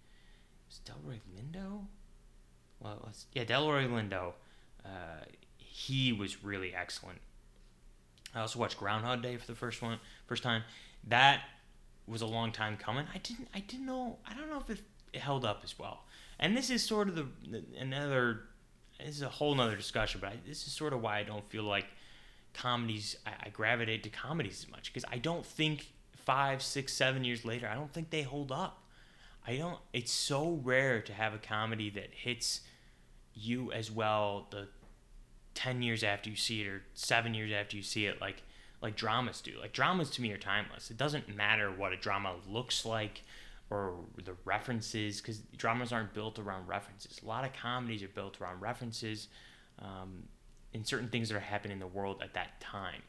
Is 0.72 0.80
Delroy 0.86 1.20
Lindo? 1.36 1.86
Well, 2.80 3.02
let's 3.06 3.28
yeah, 3.34 3.44
Delroy 3.44 3.88
Lindo. 3.88 4.34
Uh, 4.84 5.26
he 5.58 6.12
was 6.12 6.44
really 6.44 6.74
excellent 6.74 7.20
I 8.34 8.42
also 8.42 8.60
watched 8.60 8.78
Groundhog 8.78 9.22
Day 9.22 9.38
for 9.38 9.48
the 9.48 9.56
first 9.56 9.82
one, 9.82 10.00
first 10.28 10.44
time. 10.44 10.64
That 11.08 11.42
was 12.08 12.22
a 12.22 12.26
long 12.26 12.52
time 12.52 12.78
coming. 12.78 13.06
I 13.14 13.18
didn't, 13.18 13.50
I 13.54 13.60
didn't 13.60 13.86
know. 13.86 14.18
I 14.26 14.34
don't 14.34 14.50
know 14.50 14.60
if 14.60 14.70
it, 14.70 14.82
it 15.14 15.20
held 15.20 15.46
up 15.46 15.62
as 15.64 15.78
well. 15.78 16.06
And 16.40 16.56
this 16.56 16.70
is 16.70 16.84
sort 16.84 17.10
of 17.10 17.16
the, 17.16 17.28
the 17.50 17.64
another. 17.80 18.44
This 19.00 19.16
is 19.16 19.22
a 19.22 19.30
whole 19.30 19.56
nother 19.56 19.76
discussion, 19.76 20.22
but 20.22 20.32
I, 20.32 20.36
this 20.48 20.66
is 20.66 20.74
sort 20.74 20.94
of 20.94 21.02
why 21.02 21.18
I 21.20 21.24
don't 21.24 21.48
feel 21.50 21.64
like 21.64 21.86
comedies. 22.54 23.18
I, 23.26 23.48
I 23.48 23.50
gravitate 23.50 24.04
to 24.04 24.10
comedies 24.10 24.64
as 24.66 24.72
much 24.72 24.94
because 24.94 25.08
I 25.12 25.18
don't 25.18 25.46
think 25.46 25.92
five, 26.26 26.62
six, 26.62 26.94
seven 26.94 27.24
years 27.24 27.44
later, 27.44 27.68
I 27.68 27.76
don't 27.76 27.92
think 27.92 28.12
they 28.12 28.22
hold 28.22 28.52
up. 28.52 28.84
I 29.48 29.58
don't. 29.58 29.80
It's 29.94 30.12
so 30.12 30.60
rare 30.64 31.02
to 31.02 31.14
have 31.14 31.34
a 31.34 31.38
comedy 31.38 31.90
that 31.92 32.10
hits 32.14 32.62
you 33.34 33.72
as 33.72 33.90
well 33.90 34.48
the 34.52 34.68
10 35.54 35.82
years 35.82 36.04
after 36.04 36.30
you 36.30 36.36
see 36.36 36.62
it 36.62 36.68
or 36.68 36.84
7 36.94 37.34
years 37.34 37.52
after 37.52 37.76
you 37.76 37.84
see 37.84 38.06
it 38.06 38.22
like 38.22 38.44
like 38.82 38.96
dramas 38.96 39.42
do. 39.42 39.54
Like 39.60 39.74
dramas 39.74 40.10
to 40.12 40.22
me 40.22 40.32
are 40.32 40.38
timeless. 40.38 40.90
It 40.90 40.98
doesn't 40.98 41.36
matter 41.36 41.72
what 41.72 41.94
a 41.94 41.98
drama 41.98 42.36
looks 42.50 42.86
like 42.86 43.22
or 43.70 43.94
the 44.24 44.34
references 44.44 45.22
because 45.22 45.40
dramas 45.56 45.94
aren't 45.94 46.14
built 46.14 46.40
around 46.40 46.68
references. 46.68 47.22
A 47.24 47.28
lot 47.28 47.46
of 47.46 47.54
comedies 47.54 48.04
are 48.04 48.10
built 48.10 48.42
around 48.42 48.60
references 48.60 49.28
um, 49.80 50.24
and 50.74 50.86
certain 50.86 51.10
things 51.10 51.30
that 51.30 51.36
are 51.36 51.40
happening 51.40 51.74
in 51.74 51.80
the 51.80 51.88
world 51.88 52.22
at 52.24 52.34
that 52.34 52.60
time. 52.60 53.02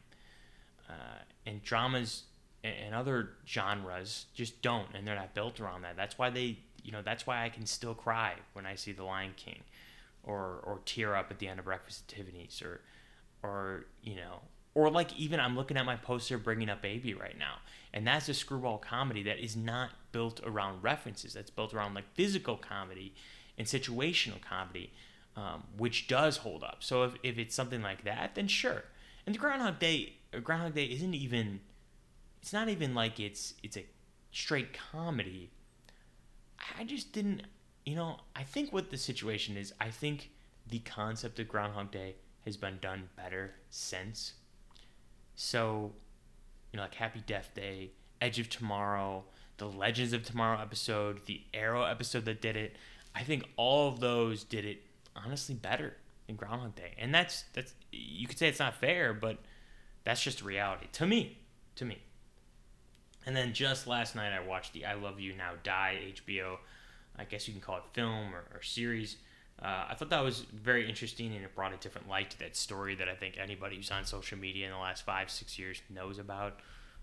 Uh, 0.89 1.19
and 1.45 1.61
dramas 1.63 2.23
and 2.63 2.95
other 2.95 3.31
genres 3.45 4.25
just 4.33 4.61
don't, 4.61 4.87
and 4.93 5.05
they're 5.07 5.15
not 5.15 5.33
built 5.33 5.59
around 5.59 5.81
that. 5.81 5.95
That's 5.95 6.17
why 6.17 6.29
they, 6.29 6.59
you 6.83 6.91
know, 6.91 7.01
that's 7.01 7.27
why 7.27 7.43
I 7.43 7.49
can 7.49 7.65
still 7.65 7.93
cry 7.93 8.35
when 8.53 8.65
I 8.65 8.75
see 8.75 8.93
The 8.93 9.03
Lion 9.03 9.33
King 9.35 9.63
or 10.23 10.59
or 10.63 10.79
tear 10.85 11.15
up 11.15 11.29
at 11.29 11.39
the 11.39 11.47
end 11.47 11.59
of 11.59 11.65
Breakfast 11.65 12.03
at 12.07 12.15
Tiffany's 12.15 12.61
or 12.61 12.81
or 13.43 13.85
you 14.01 14.15
know 14.15 14.41
or 14.73 14.89
like 14.89 15.13
even 15.17 15.39
I'm 15.39 15.55
looking 15.55 15.77
at 15.77 15.85
my 15.85 15.95
poster 15.95 16.37
bringing 16.37 16.69
up 16.69 16.81
Baby 16.81 17.13
right 17.13 17.37
now 17.37 17.57
and 17.93 18.07
that's 18.07 18.29
a 18.29 18.33
screwball 18.33 18.77
comedy 18.77 19.23
that 19.23 19.43
is 19.43 19.55
not 19.55 19.91
built 20.11 20.39
around 20.45 20.81
references. 20.81 21.33
That's 21.33 21.51
built 21.51 21.73
around 21.73 21.93
like 21.93 22.05
physical 22.15 22.57
comedy 22.57 23.13
and 23.57 23.67
situational 23.67 24.41
comedy 24.41 24.91
um, 25.35 25.63
which 25.77 26.07
does 26.07 26.37
hold 26.37 26.63
up. 26.63 26.77
So 26.79 27.03
if, 27.03 27.13
if 27.23 27.37
it's 27.37 27.55
something 27.55 27.81
like 27.81 28.03
that 28.05 28.35
then 28.35 28.47
sure. 28.47 28.83
And 29.25 29.35
the 29.35 29.39
Groundhog 29.39 29.79
Day 29.79 30.13
Groundhog 30.43 30.73
Day 30.73 30.85
isn't 30.85 31.13
even 31.13 31.59
it's 32.43 32.53
not 32.53 32.69
even 32.69 32.93
like 32.93 33.19
it's 33.19 33.55
it's 33.63 33.77
a 33.77 33.85
straight 34.31 34.77
comedy 34.91 35.49
I 36.77 36.83
just 36.83 37.11
didn't 37.11 37.43
you 37.85 37.95
know, 37.95 38.17
I 38.35 38.43
think 38.43 38.71
what 38.71 38.89
the 38.89 38.97
situation 38.97 39.57
is, 39.57 39.73
I 39.79 39.89
think 39.89 40.31
the 40.67 40.79
concept 40.79 41.39
of 41.39 41.47
Groundhog 41.47 41.91
Day 41.91 42.15
has 42.45 42.57
been 42.57 42.77
done 42.81 43.09
better 43.15 43.55
since. 43.69 44.33
So, 45.35 45.93
you 46.71 46.77
know, 46.77 46.83
like 46.83 46.95
Happy 46.95 47.21
Death 47.25 47.51
Day, 47.53 47.91
Edge 48.21 48.39
of 48.39 48.49
Tomorrow, 48.49 49.25
the 49.57 49.67
Legends 49.67 50.13
of 50.13 50.23
Tomorrow 50.23 50.61
episode, 50.61 51.25
the 51.25 51.41
Arrow 51.53 51.83
episode 51.83 52.25
that 52.25 52.41
did 52.41 52.55
it. 52.55 52.75
I 53.15 53.23
think 53.23 53.47
all 53.57 53.89
of 53.89 53.99
those 53.99 54.43
did 54.43 54.65
it 54.65 54.83
honestly 55.15 55.55
better 55.55 55.95
than 56.27 56.35
Groundhog 56.35 56.75
Day, 56.75 56.93
and 56.97 57.13
that's 57.13 57.43
that's 57.53 57.73
you 57.91 58.27
could 58.27 58.37
say 58.37 58.47
it's 58.47 58.59
not 58.59 58.75
fair, 58.75 59.13
but 59.13 59.37
that's 60.03 60.23
just 60.23 60.41
reality 60.41 60.87
to 60.93 61.05
me. 61.05 61.37
To 61.75 61.85
me. 61.85 62.01
And 63.25 63.35
then 63.35 63.53
just 63.53 63.87
last 63.87 64.15
night, 64.15 64.33
I 64.33 64.45
watched 64.45 64.73
the 64.73 64.85
I 64.85 64.95
Love 64.95 65.19
You 65.19 65.33
Now 65.33 65.51
Die 65.63 66.13
HBO. 66.15 66.57
I 67.17 67.23
guess 67.25 67.47
you 67.47 67.53
can 67.53 67.61
call 67.61 67.77
it 67.77 67.83
film 67.93 68.33
or, 68.33 68.43
or 68.53 68.61
series. 68.61 69.17
Uh, 69.61 69.85
I 69.89 69.95
thought 69.95 70.09
that 70.09 70.23
was 70.23 70.41
very 70.41 70.89
interesting 70.89 71.33
and 71.33 71.45
it 71.45 71.55
brought 71.55 71.73
a 71.73 71.77
different 71.77 72.09
light 72.09 72.31
to 72.31 72.39
that 72.39 72.57
story 72.57 72.95
that 72.95 73.07
I 73.07 73.15
think 73.15 73.37
anybody 73.37 73.77
who's 73.77 73.91
on 73.91 74.03
social 74.03 74.37
media 74.37 74.65
in 74.65 74.71
the 74.71 74.77
last 74.77 75.05
five, 75.05 75.29
six 75.29 75.57
years 75.57 75.81
knows 75.89 76.17
about. 76.17 76.59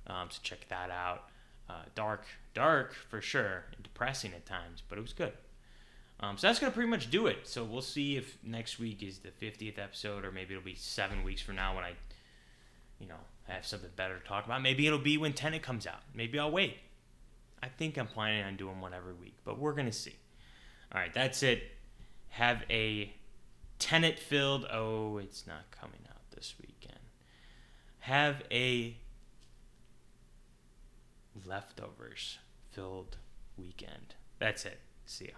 Um, 0.07 0.29
so 0.31 0.41
check 0.43 0.69
that 0.69 0.91
out. 0.91 1.29
Uh, 1.69 1.83
dark, 1.95 2.25
dark 2.53 2.95
for 3.09 3.21
sure, 3.21 3.65
depressing 3.83 4.33
at 4.33 4.45
times, 4.45 4.83
but 4.89 4.99
it 4.99 5.01
was 5.01 5.13
good. 5.13 5.33
Um, 6.19 6.37
so 6.37 6.49
that's 6.49 6.59
gonna 6.59 6.73
pretty 6.73 6.91
much 6.91 7.11
do 7.11 7.29
it. 7.29 7.47
So 7.47 7.65
we'll 7.65 7.81
see 7.81 8.17
if 8.17 8.37
next 8.43 8.79
week 8.79 9.03
is 9.03 9.21
the 9.21 9.31
50th 9.31 9.79
episode, 9.79 10.25
or 10.25 10.33
maybe 10.33 10.55
it'll 10.55 10.65
be 10.65 10.75
seven 10.75 11.23
weeks 11.23 11.41
from 11.41 11.57
now 11.57 11.75
when 11.77 11.85
I, 11.85 11.93
you 12.99 13.07
know, 13.07 13.21
have 13.51 13.67
something 13.67 13.91
better 13.97 14.19
to 14.19 14.25
talk 14.27 14.45
about. 14.45 14.63
Maybe 14.63 14.87
it'll 14.87 14.99
be 14.99 15.19
when 15.19 15.33
Tenet 15.33 15.63
comes 15.63 15.87
out. 15.87 16.01
Maybe 16.15 16.39
I'll 16.39 16.51
wait. 16.51 16.79
I 17.63 17.69
think 17.69 17.99
I'm 17.99 18.07
planning 18.07 18.45
on 18.45 18.57
doing 18.57 18.81
one 18.81 18.95
every 18.95 19.15
week, 19.15 19.37
but 19.45 19.59
we're 19.59 19.75
gonna 19.75 19.93
see. 19.93 20.17
All 20.93 21.01
right, 21.01 21.13
that's 21.13 21.43
it. 21.43 21.63
Have 22.31 22.63
a 22.71 23.13
Tenet 23.79 24.19
filled. 24.19 24.67
Oh, 24.71 25.19
it's 25.19 25.47
not 25.47 25.71
coming 25.71 26.01
out 26.09 26.31
this 26.35 26.55
weekend. 26.61 27.01
Have 28.01 28.43
a 28.51 28.97
leftovers 31.45 32.39
filled 32.71 33.17
weekend. 33.57 34.15
That's 34.39 34.65
it. 34.65 34.81
See 35.05 35.27
ya. 35.27 35.33